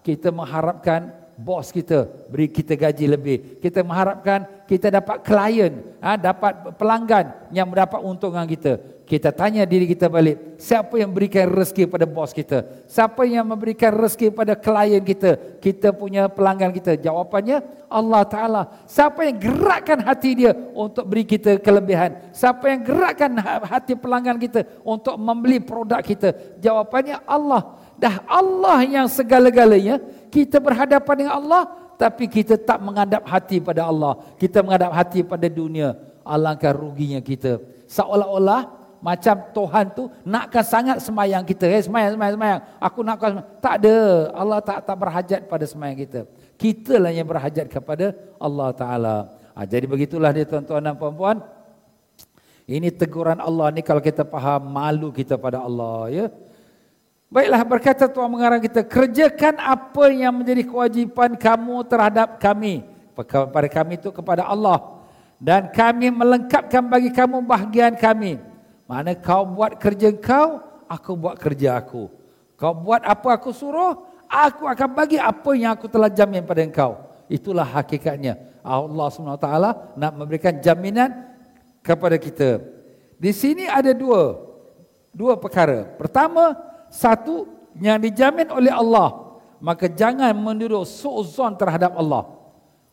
[0.01, 3.37] Kita mengharapkan bos kita beri kita gaji lebih.
[3.59, 8.94] Kita mengharapkan kita dapat klien, ha, dapat pelanggan yang mendapat untungan kita.
[9.05, 12.65] Kita tanya diri kita balik, siapa yang berikan rezeki pada bos kita?
[12.89, 15.61] Siapa yang memberikan rezeki pada klien kita?
[15.61, 16.97] Kita punya pelanggan kita.
[16.97, 18.61] Jawapannya Allah Ta'ala.
[18.89, 22.33] Siapa yang gerakkan hati dia untuk beri kita kelebihan?
[22.33, 26.57] Siapa yang gerakkan ha-, hati pelanggan kita untuk membeli produk kita?
[26.57, 27.77] Jawapannya Allah.
[28.01, 30.01] Dah Allah yang segala-galanya,
[30.33, 31.63] kita berhadapan dengan Allah,
[32.01, 34.17] tapi kita tak menghadap hati pada Allah.
[34.41, 35.93] Kita menghadap hati pada dunia.
[36.25, 37.61] Alangkah ruginya kita.
[37.85, 41.69] Seolah-olah macam Tuhan tu nakkan sangat semayang kita.
[41.69, 42.61] Eh, semayang, semayang, semayang.
[42.81, 43.97] Aku nak kau Tak ada.
[44.33, 46.25] Allah tak tak berhajat pada semayang kita.
[46.57, 49.29] Kita lah yang berhajat kepada Allah Ta'ala.
[49.53, 51.37] Ha, jadi begitulah dia tuan-tuan dan puan-puan.
[52.65, 56.09] Ini teguran Allah ni kalau kita faham malu kita pada Allah.
[56.09, 56.25] ya.
[57.29, 58.81] Baiklah berkata Tuhan mengarang kita.
[58.81, 62.81] Kerjakan apa yang menjadi kewajipan kamu terhadap kami.
[63.53, 64.97] Pada kami itu kepada Allah.
[65.37, 68.54] Dan kami melengkapkan bagi kamu bahagian kami.
[68.85, 72.09] Mana kau buat kerja kau, aku buat kerja aku.
[72.55, 73.97] Kau buat apa aku suruh,
[74.29, 77.01] aku akan bagi apa yang aku telah jamin pada engkau.
[77.25, 78.37] Itulah hakikatnya.
[78.61, 79.49] Allah SWT
[79.97, 81.09] nak memberikan jaminan
[81.81, 82.61] kepada kita.
[83.17, 84.37] Di sini ada dua.
[85.09, 85.85] Dua perkara.
[85.97, 86.53] Pertama,
[86.89, 89.37] satu yang dijamin oleh Allah.
[89.61, 92.29] Maka jangan menduduk su'uzon terhadap Allah.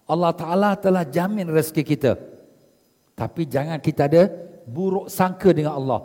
[0.08, 2.12] Allah Ta'ala telah jamin rezeki kita.
[3.12, 6.00] Tapi jangan kita ada buruk sangka dengan Allah.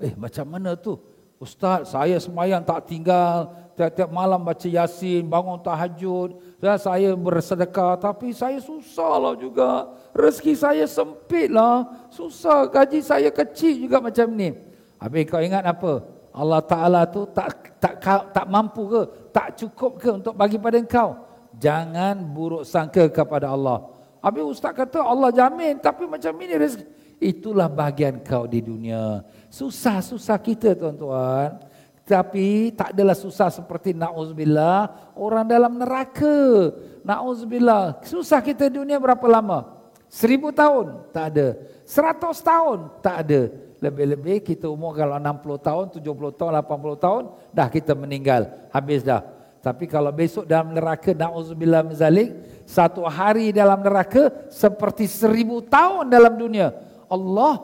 [0.00, 0.98] Eh macam mana tu?
[1.44, 3.52] Ustaz, saya semayang tak tinggal.
[3.74, 6.40] Tiap-tiap malam baca yasin, bangun tahajud.
[6.62, 8.00] Dan saya bersedekah.
[8.00, 9.92] Tapi saya susah lah juga.
[10.14, 11.84] Rezeki saya sempit lah.
[12.08, 14.54] Susah, gaji saya kecil juga macam ni.
[14.96, 16.06] Habis kau ingat apa?
[16.34, 19.02] Allah Ta'ala tu tak, tak, tak, tak mampu ke?
[19.28, 21.18] Tak cukup ke untuk bagi pada engkau?
[21.60, 23.90] Jangan buruk sangka kepada Allah.
[24.24, 25.76] Habis Ustaz kata Allah jamin.
[25.76, 27.03] Tapi macam ini rezeki.
[27.22, 29.22] Itulah bahagian kau di dunia.
[29.48, 31.56] Susah-susah kita tuan-tuan.
[32.04, 35.12] Tapi tak adalah susah seperti na'udzubillah.
[35.16, 36.70] Orang dalam neraka.
[37.00, 38.04] Na'udzubillah.
[38.04, 39.64] Susah kita di dunia berapa lama?
[40.12, 41.10] Seribu tahun?
[41.10, 41.48] Tak ada.
[41.88, 42.92] Seratus tahun?
[43.00, 43.40] Tak ada.
[43.80, 47.22] Lebih-lebih kita umur kalau 60 tahun, 70 tahun, 80 tahun.
[47.50, 48.52] Dah kita meninggal.
[48.68, 49.24] Habis dah.
[49.64, 52.36] Tapi kalau besok dalam neraka, na'udzubillah mizalik.
[52.68, 56.72] Satu hari dalam neraka seperti seribu tahun dalam dunia.
[57.14, 57.54] Allah.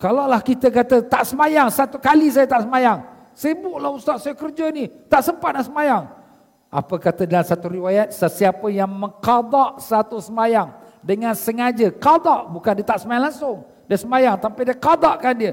[0.00, 3.04] Kalaulah kita kata tak semayang, satu kali saya tak semayang.
[3.36, 6.08] Sibuklah ustaz saya kerja ni, tak sempat nak semayang.
[6.70, 11.90] Apa kata dalam satu riwayat, sesiapa yang mengkadak satu semayang dengan sengaja.
[11.90, 13.66] Kadak bukan dia tak semayang langsung.
[13.90, 15.52] Dia semayang tapi dia kadakkan dia.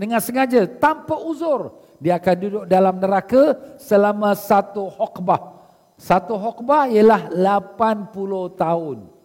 [0.00, 1.76] Dengan sengaja, tanpa uzur.
[2.00, 5.60] Dia akan duduk dalam neraka selama satu hokbah.
[6.00, 9.19] Satu hokbah ialah 80 tahun.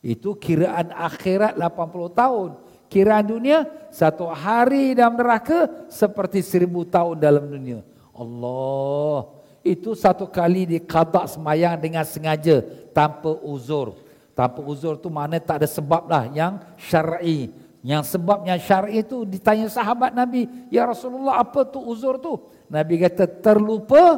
[0.00, 2.50] Itu kiraan akhirat 80 tahun.
[2.90, 7.84] Kiraan dunia satu hari dalam neraka seperti seribu tahun dalam dunia.
[8.16, 9.30] Allah.
[9.60, 12.64] Itu satu kali dikadak semayang dengan sengaja
[12.96, 13.94] tanpa uzur.
[14.32, 17.52] Tanpa uzur tu mana tak ada sebab lah yang syar'i.
[17.84, 20.48] Yang sebabnya syar'i itu ditanya sahabat Nabi.
[20.72, 22.40] Ya Rasulullah apa tu uzur tu?
[22.72, 24.16] Nabi kata terlupa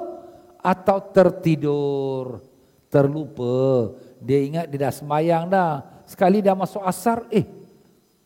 [0.62, 2.38] atau tertidur.
[2.86, 3.98] Terlupa.
[4.22, 5.82] Dia ingat dia dah semayang dah.
[6.06, 7.46] Sekali dah masuk asar, eh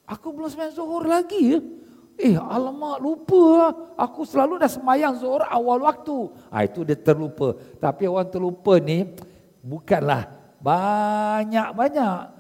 [0.05, 1.59] aku belum semayang zuhur lagi ya.
[2.17, 3.73] Eh alamak lupa lah.
[4.01, 6.33] Aku selalu dah semayang zuhur awal waktu.
[6.49, 7.53] Ha, itu dia terlupa.
[7.77, 9.05] Tapi orang terlupa ni
[9.61, 10.25] bukanlah
[10.57, 12.33] banyak-banyak.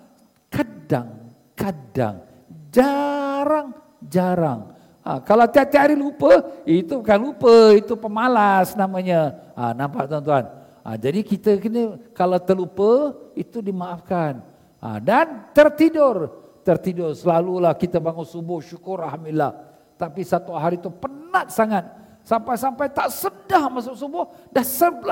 [0.48, 2.24] Kadang-kadang.
[2.72, 4.60] Jarang-jarang.
[5.04, 7.76] Ha, kalau tiap-tiap hari lupa, itu bukan lupa.
[7.76, 9.36] Itu pemalas namanya.
[9.52, 10.48] Ha, nampak tuan-tuan?
[10.86, 14.38] Ha, jadi kita kena kalau terlupa, itu dimaafkan.
[14.78, 16.30] Ha, dan tertidur.
[16.62, 19.50] Tertidur selalulah kita bangun subuh syukur Alhamdulillah.
[19.98, 21.90] Tapi satu hari itu penat sangat.
[22.22, 24.30] Sampai-sampai tak sedar masuk subuh.
[24.54, 24.62] Dah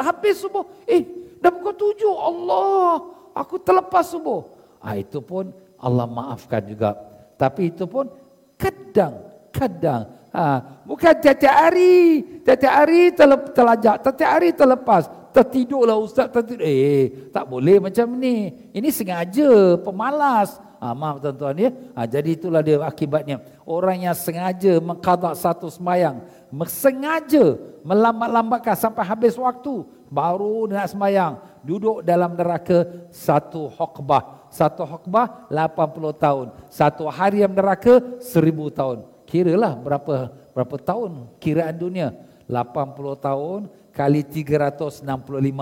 [0.07, 0.63] habis subuh.
[0.87, 1.11] Eh,
[1.43, 2.15] dah pukul tujuh.
[2.23, 4.47] Allah, aku terlepas subuh.
[4.79, 6.95] Ah, itu pun Allah maafkan juga.
[7.35, 8.07] Tapi itu pun
[8.55, 10.07] kadang-kadang.
[10.31, 10.43] Ha,
[10.87, 12.23] bukan tiap-tiap hari.
[12.47, 13.11] Tiap-tiap hari
[13.51, 13.95] terlajak.
[14.07, 15.24] Tiap-tiap hari terlepas.
[15.35, 16.31] Tertidurlah ustaz.
[16.31, 16.63] Tertidur.
[16.63, 18.55] Eh, tak boleh macam ni.
[18.71, 19.75] Ini sengaja.
[19.83, 20.63] Pemalas.
[20.79, 21.71] Ha, maaf tuan-tuan ya.
[21.99, 23.43] Ha, jadi itulah dia akibatnya.
[23.67, 26.23] Orang yang sengaja mengkadak satu semayang.
[26.71, 29.83] Sengaja melambat-lambatkan sampai habis waktu.
[30.07, 31.43] Baru nak semayang.
[31.67, 34.47] Duduk dalam neraka satu hokbah.
[34.55, 36.47] Satu hokbah 80 tahun.
[36.71, 39.03] Satu hari yang neraka seribu tahun.
[39.27, 42.15] Kiralah berapa berapa tahun kiraan dunia.
[42.45, 43.61] 80 tahun
[43.95, 45.07] kali 365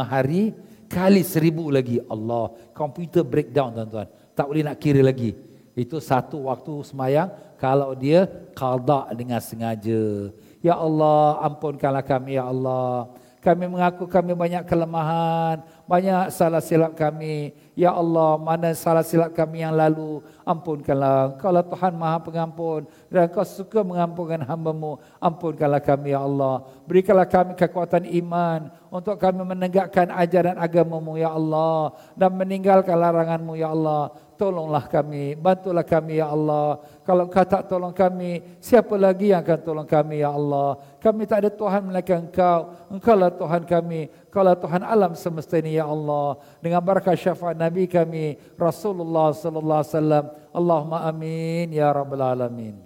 [0.02, 0.56] hari
[0.88, 1.96] kali 1000 lagi.
[2.08, 4.08] Allah, komputer breakdown tuan-tuan.
[4.32, 5.36] Tak boleh nak kira lagi.
[5.72, 10.32] Itu satu waktu semayang kalau dia qada dengan sengaja.
[10.60, 13.08] Ya Allah, ampunkanlah kami ya Allah.
[13.42, 17.52] Kami mengaku kami banyak kelemahan, banyak salah silap kami.
[17.76, 21.36] Ya Allah, mana salah silap kami yang lalu, ampunkanlah.
[21.36, 26.64] Kalau Tuhan Maha Pengampun dan Kau suka mengampunkan hamba-Mu, ampunkanlah kami ya Allah.
[26.88, 33.76] Berikanlah kami kekuatan iman untuk kami menegakkan ajaran agama-Mu ya Allah dan meninggalkan larangan-Mu ya
[33.76, 36.82] Allah tolonglah kami, bantulah kami ya Allah.
[37.06, 40.82] Kalau kau tak tolong kami, siapa lagi yang akan tolong kami ya Allah?
[40.98, 42.74] Kami tak ada Tuhan melainkan engkau.
[42.90, 44.10] Engkau lah Tuhan kami.
[44.40, 46.40] Lah Tuhan alam semesta ini ya Allah.
[46.64, 50.24] Dengan barakah syafaat Nabi kami, Rasulullah sallallahu alaihi wasallam.
[50.56, 52.80] Allahumma amin ya rabbal alamin.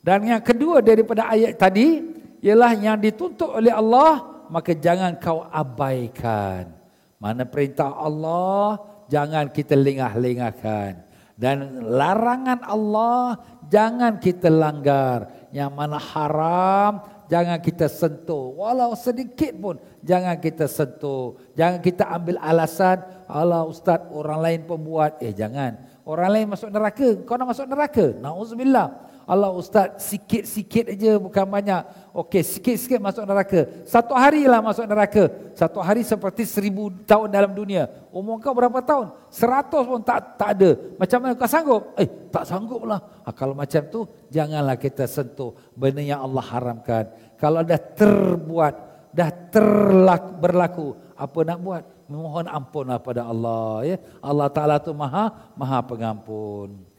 [0.00, 2.00] Dan yang kedua daripada ayat tadi
[2.40, 6.72] ialah yang dituntut oleh Allah maka jangan kau abaikan.
[7.20, 8.80] Mana perintah Allah
[9.12, 13.40] jangan kita lengah-lengahkan dan larangan Allah
[13.72, 15.48] jangan kita langgar.
[15.50, 16.92] Yang mana haram
[17.30, 21.36] jangan kita sentuh walau sedikit pun jangan kita sentuh.
[21.54, 25.76] Jangan kita ambil alasan Allah ustaz orang lain pembuat eh jangan.
[26.02, 28.16] Orang lain masuk neraka, kau nak masuk neraka.
[28.18, 29.09] Nauzubillah.
[29.30, 31.86] Allah Ustaz sikit-sikit aja bukan banyak.
[32.10, 33.62] Okey sikit-sikit masuk neraka.
[33.86, 35.30] Satu hari lah masuk neraka.
[35.54, 37.86] Satu hari seperti seribu tahun dalam dunia.
[38.10, 39.14] Umur kau berapa tahun?
[39.30, 40.70] Seratus pun tak tak ada.
[40.98, 41.94] Macam mana kau sanggup?
[41.94, 42.98] Eh tak sanggup lah.
[43.22, 44.02] Ha, kalau macam tu
[44.34, 47.14] janganlah kita sentuh benda yang Allah haramkan.
[47.38, 48.74] Kalau dah terbuat,
[49.14, 51.82] dah terlaku, berlaku, apa nak buat?
[52.10, 53.86] Mohon ampunlah pada Allah.
[53.86, 53.96] Ya?
[54.18, 56.89] Allah Ta'ala tu maha, maha pengampun.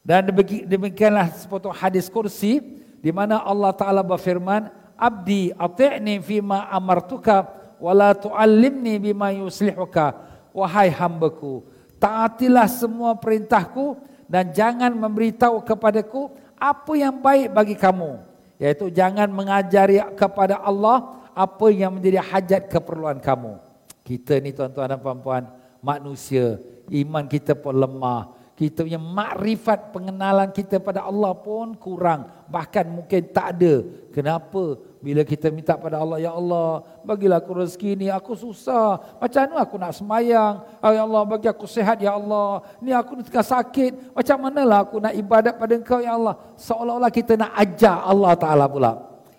[0.00, 0.32] Dan
[0.64, 2.60] demikianlah sepotong hadis kursi
[3.00, 10.16] di mana Allah Taala berfirman, "Abdi ati'ni fima amartuka wa la tu'allimni bima yuslihuka."
[10.56, 11.62] Wahai hambaku,
[12.00, 13.94] taatilah semua perintahku
[14.26, 18.18] dan jangan memberitahu kepadaku apa yang baik bagi kamu.
[18.60, 23.56] Yaitu jangan mengajari kepada Allah apa yang menjadi hajat keperluan kamu.
[24.04, 25.46] Kita ni tuan-tuan dan puan-puan,
[25.80, 26.58] manusia,
[26.90, 32.28] iman kita pun lemah, kita punya makrifat pengenalan kita pada Allah pun kurang.
[32.44, 33.88] Bahkan mungkin tak ada.
[34.12, 34.76] Kenapa?
[35.00, 39.16] Bila kita minta pada Allah, Ya Allah, bagilah aku rezeki ni, aku susah.
[39.16, 40.60] Macam mana aku nak semayang?
[40.76, 42.60] Ah, ya Allah, bagi aku sehat, Ya Allah.
[42.84, 44.12] Ni aku ni tengah sakit.
[44.12, 46.36] Macam manalah aku nak ibadat pada engkau, Ya Allah.
[46.60, 48.92] Seolah-olah kita nak ajar Allah Ta'ala pula.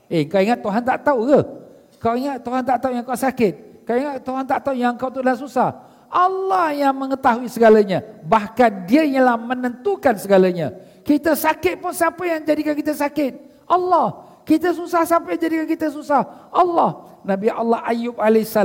[0.09, 1.39] Eh, kau ingat Tuhan tak tahu ke?
[2.01, 3.85] Kau ingat Tuhan tak tahu yang kau sakit?
[3.85, 5.90] Kau ingat Tuhan tak tahu yang kau tu dah susah?
[6.11, 8.03] Allah yang mengetahui segalanya.
[8.27, 10.75] Bahkan dia yang menentukan segalanya.
[11.07, 13.63] Kita sakit pun siapa yang jadikan kita sakit?
[13.63, 14.27] Allah.
[14.43, 16.51] Kita susah siapa yang jadikan kita susah?
[16.51, 17.07] Allah.
[17.23, 18.59] Nabi Allah Ayub AS.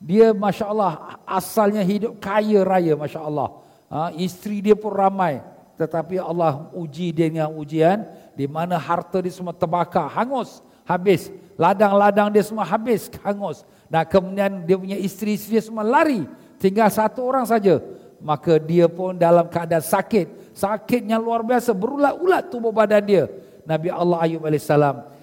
[0.00, 3.60] Dia Masya Allah asalnya hidup kaya raya Masya Allah.
[3.86, 5.38] Ha, isteri dia pun ramai.
[5.78, 8.02] Tetapi Allah uji dia dengan ujian.
[8.34, 10.10] Di mana harta dia semua terbakar.
[10.10, 10.66] Hangus.
[10.82, 11.30] Habis.
[11.54, 13.06] Ladang-ladang dia semua habis.
[13.22, 13.62] Hangus.
[13.90, 16.22] Dan kemudian dia punya isteri-isteri semua lari.
[16.62, 17.82] Tinggal satu orang saja.
[18.22, 20.54] Maka dia pun dalam keadaan sakit.
[20.54, 21.74] Sakitnya luar biasa.
[21.74, 23.26] Berulat-ulat tubuh badan dia.
[23.66, 24.70] Nabi Allah Ayub AS.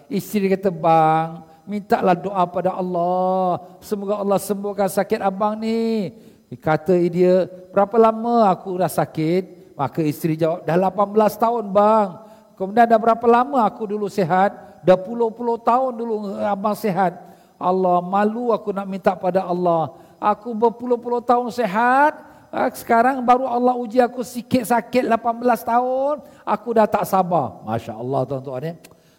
[0.07, 1.27] Isteri dia kata, bang,
[1.67, 3.59] mintalah doa pada Allah.
[3.83, 6.11] Semoga Allah sembuhkan sakit abang ni.
[6.59, 9.75] Kata dia, berapa lama aku dah sakit?
[9.75, 12.07] Maka isteri jawab, dah 18 tahun bang.
[12.55, 14.81] Kemudian dah berapa lama aku dulu sehat?
[14.81, 17.26] Dah puluh-puluh tahun dulu abang sehat.
[17.57, 19.93] Allah malu aku nak minta pada Allah.
[20.17, 22.25] Aku berpuluh-puluh tahun sehat.
[22.47, 26.23] Ah, sekarang baru Allah uji aku sikit sakit 18 tahun.
[26.47, 27.59] Aku dah tak sabar.
[27.67, 28.73] Masya Allah tuan-tuan ya.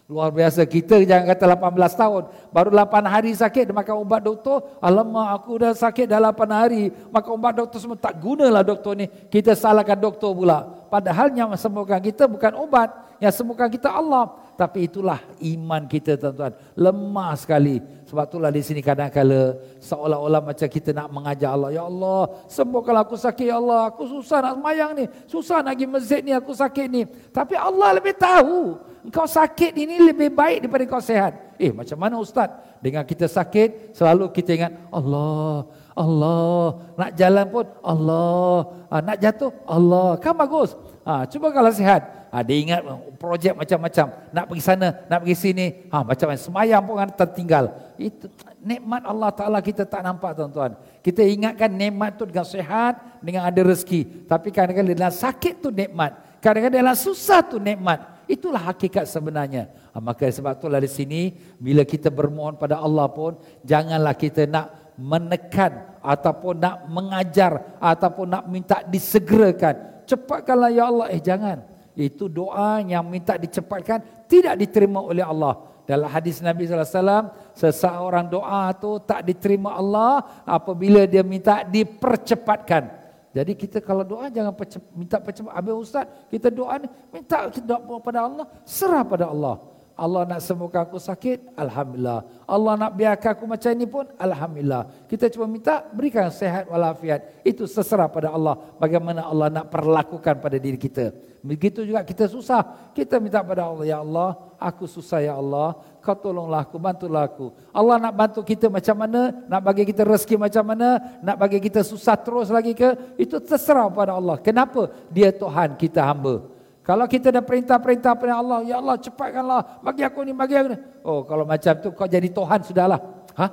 [0.09, 2.23] Luar biasa kita jangan kata 18 tahun.
[2.49, 4.65] Baru 8 hari sakit dia makan ubat doktor.
[4.81, 6.89] Alamak aku dah sakit dah 8 hari.
[7.13, 9.05] Makan ubat doktor semua tak gunalah doktor ni.
[9.05, 10.65] Kita salahkan doktor pula.
[10.89, 12.89] Padahal yang sembuhkan kita bukan obat.
[13.21, 14.33] Yang sembuhkan kita Allah.
[14.57, 16.57] Tapi itulah iman kita tuan-tuan.
[16.73, 17.77] Lemah sekali.
[18.09, 21.69] Sebab itulah di sini kadang-kala seolah-olah macam kita nak mengajar Allah.
[21.69, 23.53] Ya Allah, sembuhkanlah aku sakit.
[23.53, 25.05] Ya Allah, aku susah nak semayang ni.
[25.29, 27.05] Susah nak pergi masjid ni, aku sakit ni.
[27.29, 28.81] Tapi Allah lebih tahu.
[29.05, 31.53] Engkau sakit ini lebih baik daripada kau sehat.
[31.61, 32.49] Eh, macam mana Ustaz?
[32.81, 36.81] Dengan kita sakit, selalu kita ingat, Allah, Allah.
[36.97, 38.73] Nak jalan pun Allah.
[38.89, 40.17] Ha, nak jatuh Allah.
[40.17, 40.73] Kan bagus.
[41.09, 42.29] Ha, cuba kalau sihat.
[42.29, 42.85] Ha, dia ingat
[43.17, 44.29] projek macam-macam.
[44.29, 45.89] Nak pergi sana, nak pergi sini.
[45.89, 47.73] Ha, macam mana semayang pun kan tertinggal.
[47.97, 48.29] Itu
[48.61, 50.77] nikmat Allah Ta'ala kita tak nampak tuan-tuan.
[51.01, 54.29] Kita ingatkan nikmat tu dengan sihat, dengan ada rezeki.
[54.29, 56.13] Tapi kadang-kadang dalam sakit tu nikmat.
[56.45, 58.21] Kadang-kadang dalam susah tu nikmat.
[58.29, 59.73] Itulah hakikat sebenarnya.
[59.89, 64.93] Ha, maka sebab itulah di sini, bila kita bermohon pada Allah pun, janganlah kita nak
[64.93, 69.98] menekan ataupun nak mengajar ataupun nak minta disegerakan.
[70.09, 71.07] Cepatkanlah ya Allah.
[71.13, 71.61] Eh jangan.
[71.93, 75.61] Itu doa yang minta dicepatkan tidak diterima oleh Allah.
[75.85, 82.93] Dalam hadis Nabi SAW, seseorang doa tu tak diterima Allah apabila dia minta dipercepatkan.
[83.33, 84.53] Jadi kita kalau doa jangan
[84.93, 85.53] minta percepat.
[85.53, 89.61] Habis Ustaz, kita doa ni, minta kita doa pada Allah, serah pada Allah.
[89.99, 92.23] Allah nak sembuhkan aku sakit, Alhamdulillah.
[92.47, 94.87] Allah nak biarkan aku macam ini pun, Alhamdulillah.
[95.11, 97.43] Kita cuma minta berikan sehat walafiat.
[97.43, 98.55] Itu seserah pada Allah.
[98.79, 101.11] Bagaimana Allah nak perlakukan pada diri kita.
[101.43, 102.91] Begitu juga kita susah.
[102.95, 105.75] Kita minta pada Allah, Ya Allah, aku susah Ya Allah.
[105.99, 107.51] Kau tolonglah aku, bantulah aku.
[107.75, 111.83] Allah nak bantu kita macam mana, nak bagi kita rezeki macam mana, nak bagi kita
[111.83, 114.39] susah terus lagi ke, itu terserah pada Allah.
[114.39, 114.91] Kenapa?
[115.11, 116.58] Dia Tuhan kita hamba.
[116.89, 120.77] Kalau kita dah perintah-perintah pada Allah, ya Allah cepatkanlah bagi aku ni, bagi aku ni.
[121.05, 122.97] Oh, kalau macam tu kau jadi Tuhan sudahlah.
[123.37, 123.45] Ha?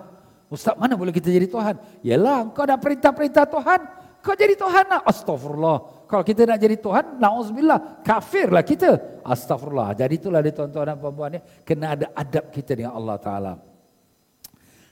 [0.49, 1.77] Ustaz mana boleh kita jadi Tuhan?
[2.01, 3.81] Yalah, kau dah perintah-perintah Tuhan,
[4.25, 5.05] kau jadi Tuhan lah.
[5.05, 6.09] Astagfirullah.
[6.09, 9.21] Kalau kita nak jadi Tuhan, na'udzubillah, kafirlah kita.
[9.21, 9.93] Astagfirullah.
[9.93, 13.53] Jadi itulah dia tuan-tuan dan puan-puan ni, kena ada adab kita dengan Allah Ta'ala.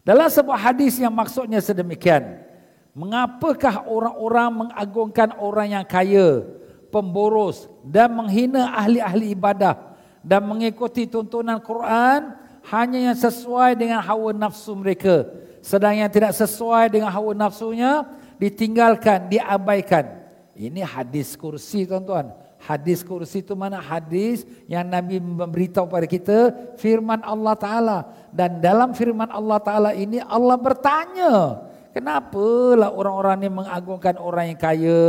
[0.04, 2.44] Dalam sebuah hadis yang maksudnya sedemikian,
[2.92, 6.44] mengapakah orang-orang mengagungkan orang yang kaya,
[6.92, 9.76] pemboros dan menghina ahli-ahli ibadah
[10.24, 12.32] dan mengikuti tuntunan Quran
[12.72, 15.28] hanya yang sesuai dengan hawa nafsu mereka.
[15.60, 18.08] Sedang yang tidak sesuai dengan hawa nafsunya
[18.40, 20.24] ditinggalkan diabaikan.
[20.56, 22.32] Ini hadis kursi tuan-tuan.
[22.64, 26.48] Hadis kursi itu mana hadis yang Nabi memberitahu pada kita
[26.80, 27.98] firman Allah taala.
[28.32, 31.60] Dan dalam firman Allah taala ini Allah bertanya
[31.92, 35.04] kenapalah orang-orang ini mengagungkan orang yang kaya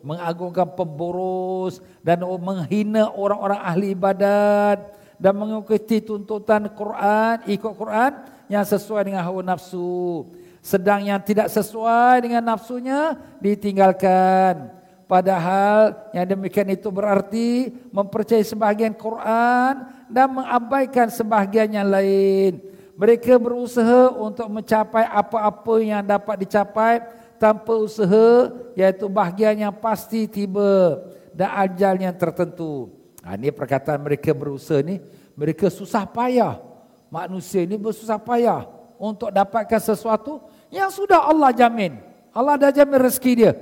[0.00, 4.78] mengagungkan pemboros dan menghina orang-orang ahli ibadat
[5.20, 8.12] dan mengikuti tuntutan Quran, ikut Quran
[8.48, 10.24] yang sesuai dengan hawa nafsu.
[10.60, 14.80] Sedang yang tidak sesuai dengan nafsunya ditinggalkan.
[15.04, 22.62] Padahal yang demikian itu berarti mempercayai sebahagian Quran dan mengabaikan sebahagian yang lain.
[22.94, 27.00] Mereka berusaha untuk mencapai apa-apa yang dapat dicapai
[27.40, 31.00] tanpa usaha iaitu bahagian yang pasti tiba
[31.32, 32.92] dan ajal yang tertentu.
[33.24, 35.00] Ha, ini perkataan mereka berusaha ni,
[35.32, 36.60] mereka susah payah.
[37.08, 38.68] Manusia ini bersusah payah
[39.00, 41.98] untuk dapatkan sesuatu yang sudah Allah jamin.
[42.30, 43.52] Allah dah jamin rezeki dia.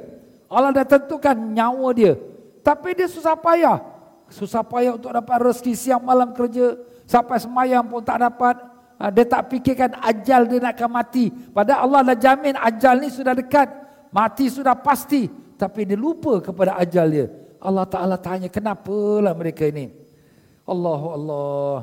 [0.51, 2.20] Allah dah tentukan nyawa dia.
[2.61, 3.81] Tapi dia susah payah.
[4.29, 6.76] Susah payah untuk dapat rezeki siang malam kerja.
[7.09, 8.61] Sampai semayang pun tak dapat.
[8.99, 11.30] Ha, dia tak fikirkan ajal dia nak akan mati.
[11.30, 13.70] Padahal Allah dah jamin ajal ni sudah dekat.
[14.11, 15.30] Mati sudah pasti.
[15.55, 17.26] Tapi dia lupa kepada ajal dia.
[17.62, 19.94] Allah Ta'ala tanya kenapalah mereka ini.
[20.66, 21.78] Allah Allah.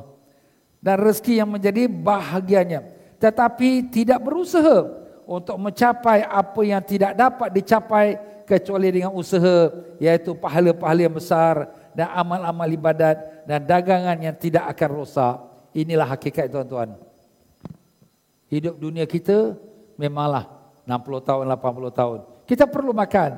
[0.84, 2.84] Dan rezeki yang menjadi bahagianya.
[3.16, 9.72] Tetapi tidak berusaha untuk mencapai apa yang tidak dapat dicapai kecuali dengan usaha.
[10.04, 15.36] Iaitu pahala-pahala yang besar dan amal-amal ibadat dan dagangan yang tidak akan rosak.
[15.76, 17.05] Inilah hakikat tuan-tuan.
[18.46, 19.58] Hidup dunia kita
[19.98, 20.46] memanglah
[20.86, 22.20] 60 tahun, 80 tahun.
[22.46, 23.32] Kita perlu makan,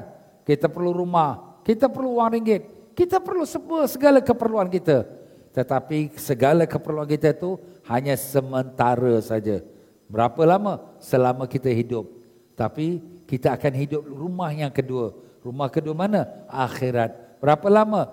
[0.43, 5.07] kita perlu rumah, kita perlu wang ringgit, kita perlu semua segala keperluan kita.
[5.55, 9.63] Tetapi segala keperluan kita itu hanya sementara saja.
[10.11, 10.83] Berapa lama?
[11.01, 12.07] Selama kita hidup.
[12.53, 15.13] Tapi kita akan hidup rumah yang kedua.
[15.41, 16.25] Rumah kedua mana?
[16.45, 17.39] Akhirat.
[17.39, 18.11] Berapa lama?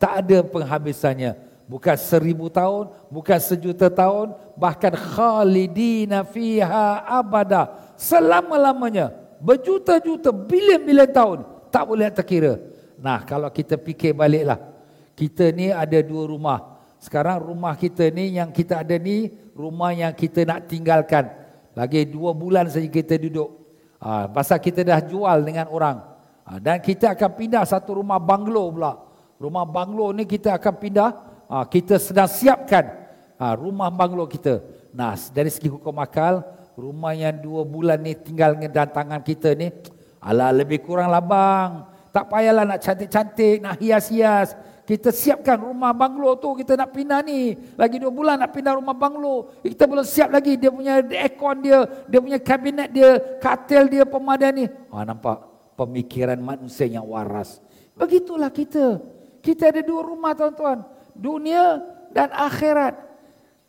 [0.00, 1.49] Tak ada penghabisannya.
[1.70, 7.94] Bukan seribu tahun, bukan sejuta tahun, bahkan khalidina fiha abada.
[7.94, 11.38] Selama-lamanya, berjuta-juta, bilion-bilion tahun,
[11.70, 12.58] tak boleh terkira.
[12.98, 14.58] Nah, kalau kita fikir baliklah,
[15.14, 16.82] kita ni ada dua rumah.
[16.98, 21.30] Sekarang rumah kita ni, yang kita ada ni, rumah yang kita nak tinggalkan.
[21.78, 23.62] Lagi dua bulan saja kita duduk.
[24.02, 26.02] Ha, pasal kita dah jual dengan orang.
[26.50, 28.98] Ha, dan kita akan pindah satu rumah banglo pula.
[29.38, 31.10] Rumah banglo ni kita akan pindah.
[31.50, 32.94] Ha, kita sedang siapkan
[33.34, 34.62] ha, rumah banglo kita.
[34.94, 36.46] Nah, dari segi hukum akal,
[36.78, 39.74] rumah yang dua bulan ni tinggal dengan tangan kita ni,
[40.22, 41.90] ala lebih kurang labang.
[42.14, 44.54] Tak payahlah nak cantik-cantik, nak hias-hias.
[44.86, 47.54] Kita siapkan rumah banglo tu, kita nak pindah ni.
[47.74, 49.50] Lagi dua bulan nak pindah rumah banglo.
[49.62, 54.50] Kita belum siap lagi, dia punya aircon dia, dia punya kabinet dia, katil dia, pemadam
[54.54, 54.66] ni.
[54.66, 57.58] Ha, nampak pemikiran manusia yang waras.
[57.98, 59.02] Begitulah kita.
[59.42, 60.99] Kita ada dua rumah tuan-tuan.
[61.14, 62.98] Dunia dan akhirat.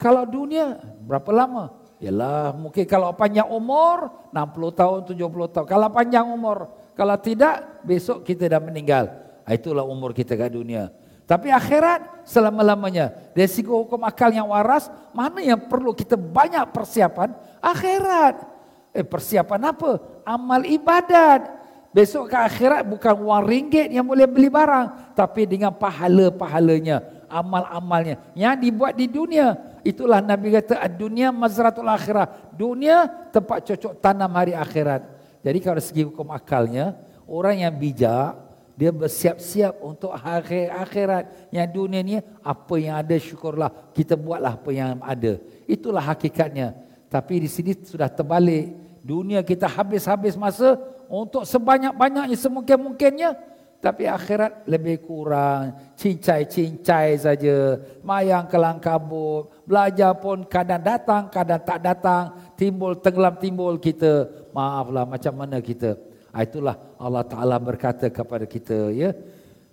[0.01, 1.77] Kalau dunia, berapa lama?
[2.01, 5.67] Yalah, mungkin kalau panjang umur, 60 tahun, 70 tahun.
[5.69, 6.65] Kalau panjang umur,
[6.97, 9.13] kalau tidak, besok kita dah meninggal.
[9.45, 10.89] Ah, itulah umur kita kat dunia.
[11.29, 13.13] Tapi akhirat selama-lamanya.
[13.31, 17.31] Dari segi hukum akal yang waras, mana yang perlu kita banyak persiapan?
[17.63, 18.43] Akhirat.
[18.91, 20.01] Eh persiapan apa?
[20.27, 21.61] Amal ibadat.
[21.91, 25.15] Besok ke akhirat bukan wang ringgit yang boleh beli barang.
[25.15, 27.20] Tapi dengan pahala-pahalanya.
[27.31, 28.19] Amal-amalnya.
[28.35, 29.55] Yang dibuat di dunia.
[29.81, 32.51] Itulah Nabi kata dunia mazratul akhirat.
[32.53, 35.07] Dunia tempat cocok tanam hari akhirat.
[35.41, 36.93] Jadi kalau segi hukum akalnya,
[37.25, 38.37] orang yang bijak
[38.75, 41.49] dia bersiap-siap untuk hari akhirat.
[41.55, 45.39] Yang dunia ni apa yang ada syukurlah kita buatlah apa yang ada.
[45.65, 46.75] Itulah hakikatnya.
[47.07, 48.73] Tapi di sini sudah terbalik.
[49.01, 50.77] Dunia kita habis-habis masa
[51.11, 53.35] untuk sebanyak-banyaknya semungkin-mungkinnya
[53.81, 55.73] tapi akhirat lebih kurang.
[55.97, 57.81] Cincai-cincai saja.
[58.05, 59.49] Mayang kelang kabut.
[59.65, 62.23] Belajar pun kadang datang, kadang tak datang.
[62.53, 64.29] Timbul, tenggelam timbul kita.
[64.53, 65.97] Maaflah macam mana kita.
[66.29, 68.93] Ah, itulah Allah Ta'ala berkata kepada kita.
[68.93, 69.17] ya.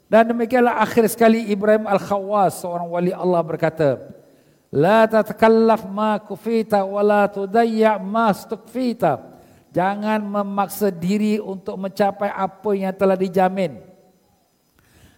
[0.08, 2.64] Dan demikianlah akhir sekali Ibrahim Al-Khawas.
[2.64, 4.08] Seorang wali Allah berkata.
[4.72, 9.20] La tatakallaf ma kufita wa la tudayya ma stukfita.
[9.68, 13.87] Jangan memaksa diri untuk mencapai apa yang telah dijamin.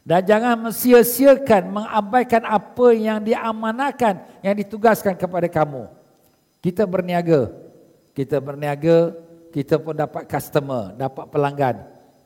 [0.01, 5.87] Dan jangan mensia-siakan, mengabaikan apa yang diamanahkan, yang ditugaskan kepada kamu.
[6.65, 7.53] Kita berniaga.
[8.17, 9.15] Kita berniaga,
[9.53, 11.77] kita pun dapat customer, dapat pelanggan.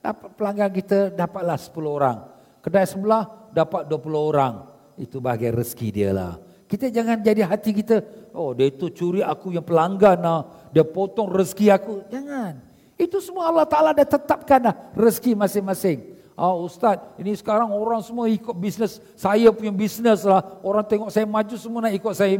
[0.00, 2.18] Dapat pelanggan kita, dapatlah 10 orang.
[2.62, 4.54] Kedai sebelah, dapat 20 orang.
[4.94, 6.38] Itu bahagian rezeki dia lah.
[6.64, 8.00] Kita jangan jadi hati kita,
[8.32, 10.40] oh dia itu curi aku yang pelanggan lah.
[10.70, 12.06] Dia potong rezeki aku.
[12.08, 12.58] Jangan.
[12.94, 16.13] Itu semua Allah Ta'ala dah tetapkan lah rezeki masing-masing.
[16.34, 18.98] Oh Ustaz, ini sekarang orang semua ikut bisnes.
[19.14, 20.42] Saya punya bisnes lah.
[20.66, 22.34] Orang tengok saya maju semua nak ikut saya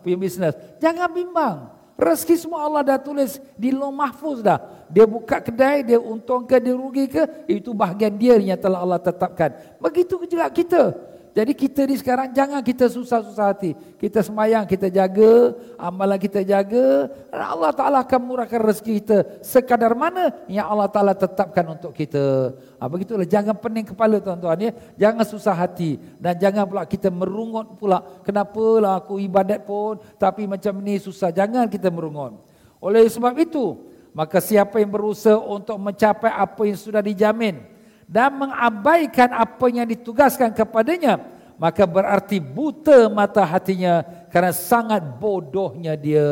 [0.00, 0.56] punya bisnes.
[0.80, 1.68] Jangan bimbang.
[1.94, 4.58] Rezeki semua Allah dah tulis di loh mahfuz dah.
[4.90, 7.22] Dia buka kedai, dia untung ke, dia rugi ke.
[7.46, 9.54] Itu bahagian dia yang telah Allah tetapkan.
[9.78, 11.13] Begitu juga kita.
[11.34, 13.74] Jadi kita ni sekarang jangan kita susah-susah hati.
[13.98, 17.10] Kita semayang, kita jaga, amalan kita jaga.
[17.34, 19.18] Allah Ta'ala akan murahkan rezeki kita.
[19.42, 22.54] Sekadar mana yang Allah Ta'ala tetapkan untuk kita.
[22.78, 24.62] Ha, begitulah, jangan pening kepala tuan-tuan.
[24.62, 24.70] Ya.
[24.94, 25.98] Jangan susah hati.
[26.22, 27.98] Dan jangan pula kita merungut pula.
[28.22, 31.34] Kenapalah aku ibadat pun, tapi macam ni susah.
[31.34, 32.46] Jangan kita merungut.
[32.78, 33.74] Oleh sebab itu,
[34.14, 37.73] maka siapa yang berusaha untuk mencapai apa yang sudah dijamin
[38.04, 46.26] dan mengabaikan apa yang ditugaskan kepadanya maka berarti buta mata hatinya kerana sangat bodohnya dia.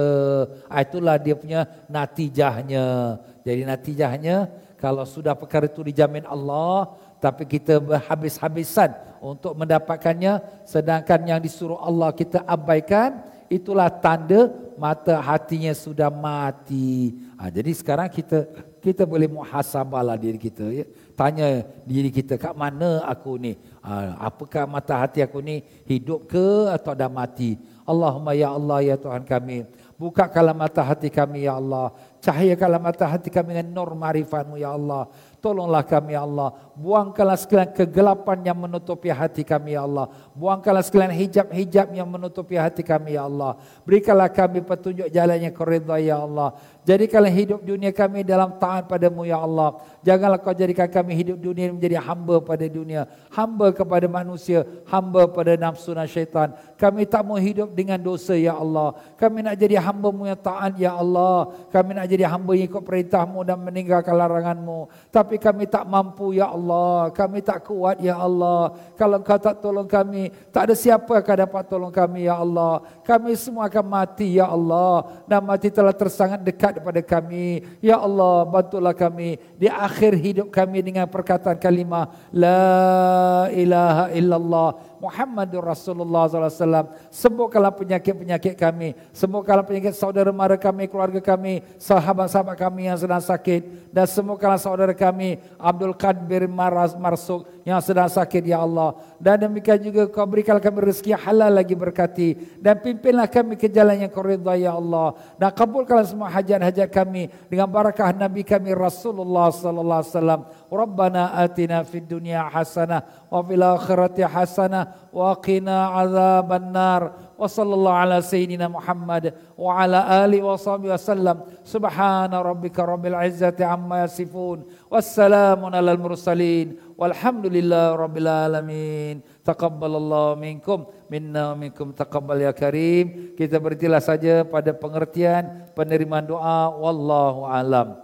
[0.67, 3.19] Ah, itulah dia punya natijahnya.
[3.47, 4.51] Jadi natijahnya
[4.83, 6.91] kalau sudah perkara itu dijamin Allah
[7.23, 15.71] tapi kita berhabis-habisan untuk mendapatkannya sedangkan yang disuruh Allah kita abaikan itulah tanda mata hatinya
[15.71, 17.15] sudah mati.
[17.39, 18.43] Ha, jadi sekarang kita
[18.83, 20.83] kita boleh muhasabahlah diri kita ya
[21.13, 23.57] tanya diri kita kat mana aku ni?
[23.85, 27.59] Ha, apakah mata hati aku ni hidup ke atau dah mati?
[27.83, 29.67] Allahumma ya Allah ya Tuhan kami
[30.03, 31.95] bukakanlah mata hati kami ya Allah.
[32.19, 35.07] Cahayakanlah mata hati kami dengan nur marifatmu ya Allah.
[35.39, 36.51] Tolonglah kami ya Allah.
[36.73, 40.09] Buangkanlah sekalian kegelapan yang menutupi hati kami ya Allah.
[40.33, 43.61] Buangkanlah sekalian hijab-hijab yang menutupi hati kami ya Allah.
[43.85, 46.57] Berikanlah kami petunjuk jalannya keridha ya Allah.
[46.89, 49.85] Jadikanlah hidup dunia kami dalam taat padamu ya Allah.
[50.01, 53.05] Janganlah kau jadikan kami hidup dunia menjadi hamba pada dunia.
[53.29, 54.65] Hamba kepada manusia.
[54.89, 56.57] Hamba pada nafsu dan syaitan.
[56.81, 58.97] Kami tak mau hidup dengan dosa ya Allah.
[59.21, 61.53] Kami nak jadi hamba-Mu yang taat ya Allah.
[61.69, 64.89] Kami nak jadi hamba yang ikut perintahmu dan meninggalkan laranganmu.
[65.13, 66.62] Tapi kami tak mampu ya Allah.
[67.11, 68.77] Kami tak kuat ya Allah.
[68.95, 70.31] Kalau kau tak tolong kami.
[70.55, 72.87] Tak ada siapa akan dapat tolong kami ya Allah.
[73.03, 75.25] Kami semua akan mati ya Allah.
[75.27, 77.67] Dan mati telah tersangat dekat kepada kami.
[77.83, 84.69] Ya Allah, bantulah kami di akhir hidup kami dengan perkataan kalimah La ilaha illallah
[85.03, 86.95] Muhammadur Rasulullah SAW.
[87.11, 88.95] Sembuhkanlah penyakit-penyakit kami.
[89.11, 93.91] Sembuhkanlah penyakit saudara mara kami, keluarga kami, sahabat-sahabat kami yang sedang sakit.
[93.91, 98.95] Dan sembuhkanlah saudara kami, Abdul Qadir maras marsuk yang sedang sakit ya Allah.
[99.19, 104.07] Dan demikian juga kau berikan kami rezeki halal lagi berkati dan pimpinlah kami ke jalan
[104.07, 105.15] yang kau ridha ya Allah.
[105.39, 110.47] Dan kabulkanlah semua hajat-hajat kami dengan barakah Nabi kami Rasulullah wasallam.
[110.71, 117.99] Rabbana atina fid dunya hasanah wa fil akhirati hasanah wa qina azaban nar wa sallallahu
[117.99, 124.65] ala sayyidina Muhammad wa ala ali wa sahbihi wasallam subhana rabbika rabbil izzati amma yasifun.
[124.93, 126.77] Wassalamun alal mursalin.
[127.01, 129.15] Walhamdulillahi rabbil alamin.
[129.41, 130.85] Taqabbalallahu minkum.
[131.09, 131.97] Minna minkum.
[131.97, 133.33] Taqabbal ya karim.
[133.33, 136.69] Kita berhentilah saja pada pengertian penerimaan doa.
[136.77, 137.97] Wallahu alam.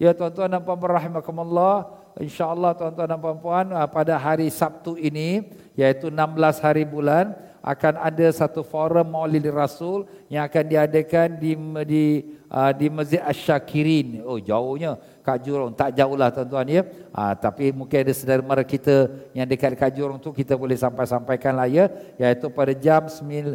[0.00, 2.00] Ya tuan-tuan dan puan-puan rahimakumullah.
[2.16, 5.44] Insyaallah tuan-tuan dan puan-puan ah, pada hari Sabtu ini
[5.80, 11.52] yaitu 16 hari bulan akan ada satu forum Maulid Rasul yang akan diadakan di
[11.84, 12.04] di
[12.48, 14.24] uh, di Masjid Asy-Syakirin.
[14.24, 15.76] Oh jauhnya Kak Jurong.
[15.76, 16.82] Tak jauhlah tuan-tuan ya.
[17.12, 21.68] Uh, tapi mungkin ada saudara kita yang dekat Kak Jurong tu kita boleh sampai-sampaikan lah
[21.68, 21.92] ya.
[22.16, 23.54] Iaitu pada jam 9.30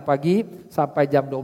[0.00, 0.42] pagi
[0.72, 1.36] sampai jam 12.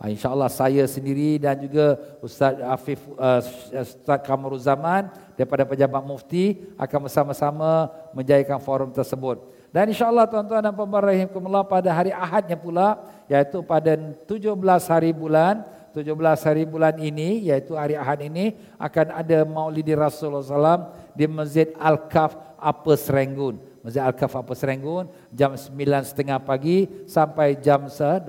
[0.00, 3.44] Uh, InsyaAllah saya sendiri dan juga Ustaz Afif, uh,
[3.76, 9.59] Ustaz Kamarul Zaman daripada Pejabat Mufti akan bersama-sama menjayakan forum tersebut.
[9.70, 12.98] Dan insyaAllah tuan-tuan dan puan-puan rahimahkumullah pada hari Ahadnya pula,
[13.30, 13.94] iaitu pada
[14.26, 14.58] 17
[14.90, 15.62] hari bulan,
[15.94, 16.10] 17
[16.46, 20.78] hari bulan ini, iaitu hari Ahad ini, akan ada maulidi Rasulullah SAW
[21.14, 23.58] di Masjid Al-Kaf Apa Serenggun.
[23.82, 28.26] Masjid Al-Kaf Apa Serenggun, jam 9.30 pagi sampai jam 12.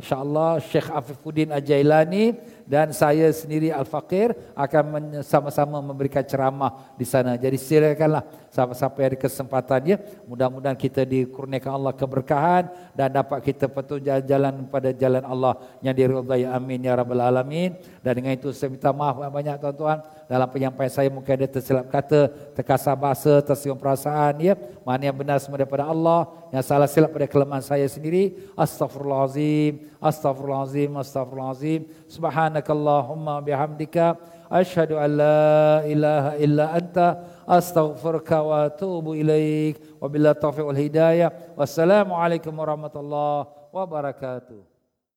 [0.00, 7.36] InsyaAllah Syekh Afifuddin Ajailani, dan saya sendiri Al-Faqir akan sama-sama memberikan ceramah di sana.
[7.36, 8.24] Jadi silakanlah
[8.56, 14.96] siapa-siapa yang ada kesempatannya mudah-mudahan kita dikurniakan Allah keberkahan dan dapat kita petunjuk jalan pada
[14.96, 16.48] jalan Allah yang diridhai.
[16.48, 17.76] Amin ya rabbal alamin.
[18.00, 20.00] Dan dengan itu saya minta maaf banyak tuan-tuan.
[20.24, 24.56] Dalam penyampaian saya mungkin ada tersilap kata terkasar bahasa tersinggung perasaan ya.
[24.80, 28.32] Mana yang benar semua daripada Allah yang salah silap pada kelemahan saya sendiri.
[28.56, 34.16] Astagfirullahalazim astagfirullahalazim astagfirullahalazim subhanakallahumma bihamdika.
[34.46, 36.64] Asyhadu أن لا إله إلا
[37.46, 39.78] astaghfiruka wa atubu ilaik.
[40.02, 41.30] Wabillahi taufiq wal hidayah.
[41.56, 42.12] Wassalamu
[42.58, 44.75] warahmatullahi wabarakatuh.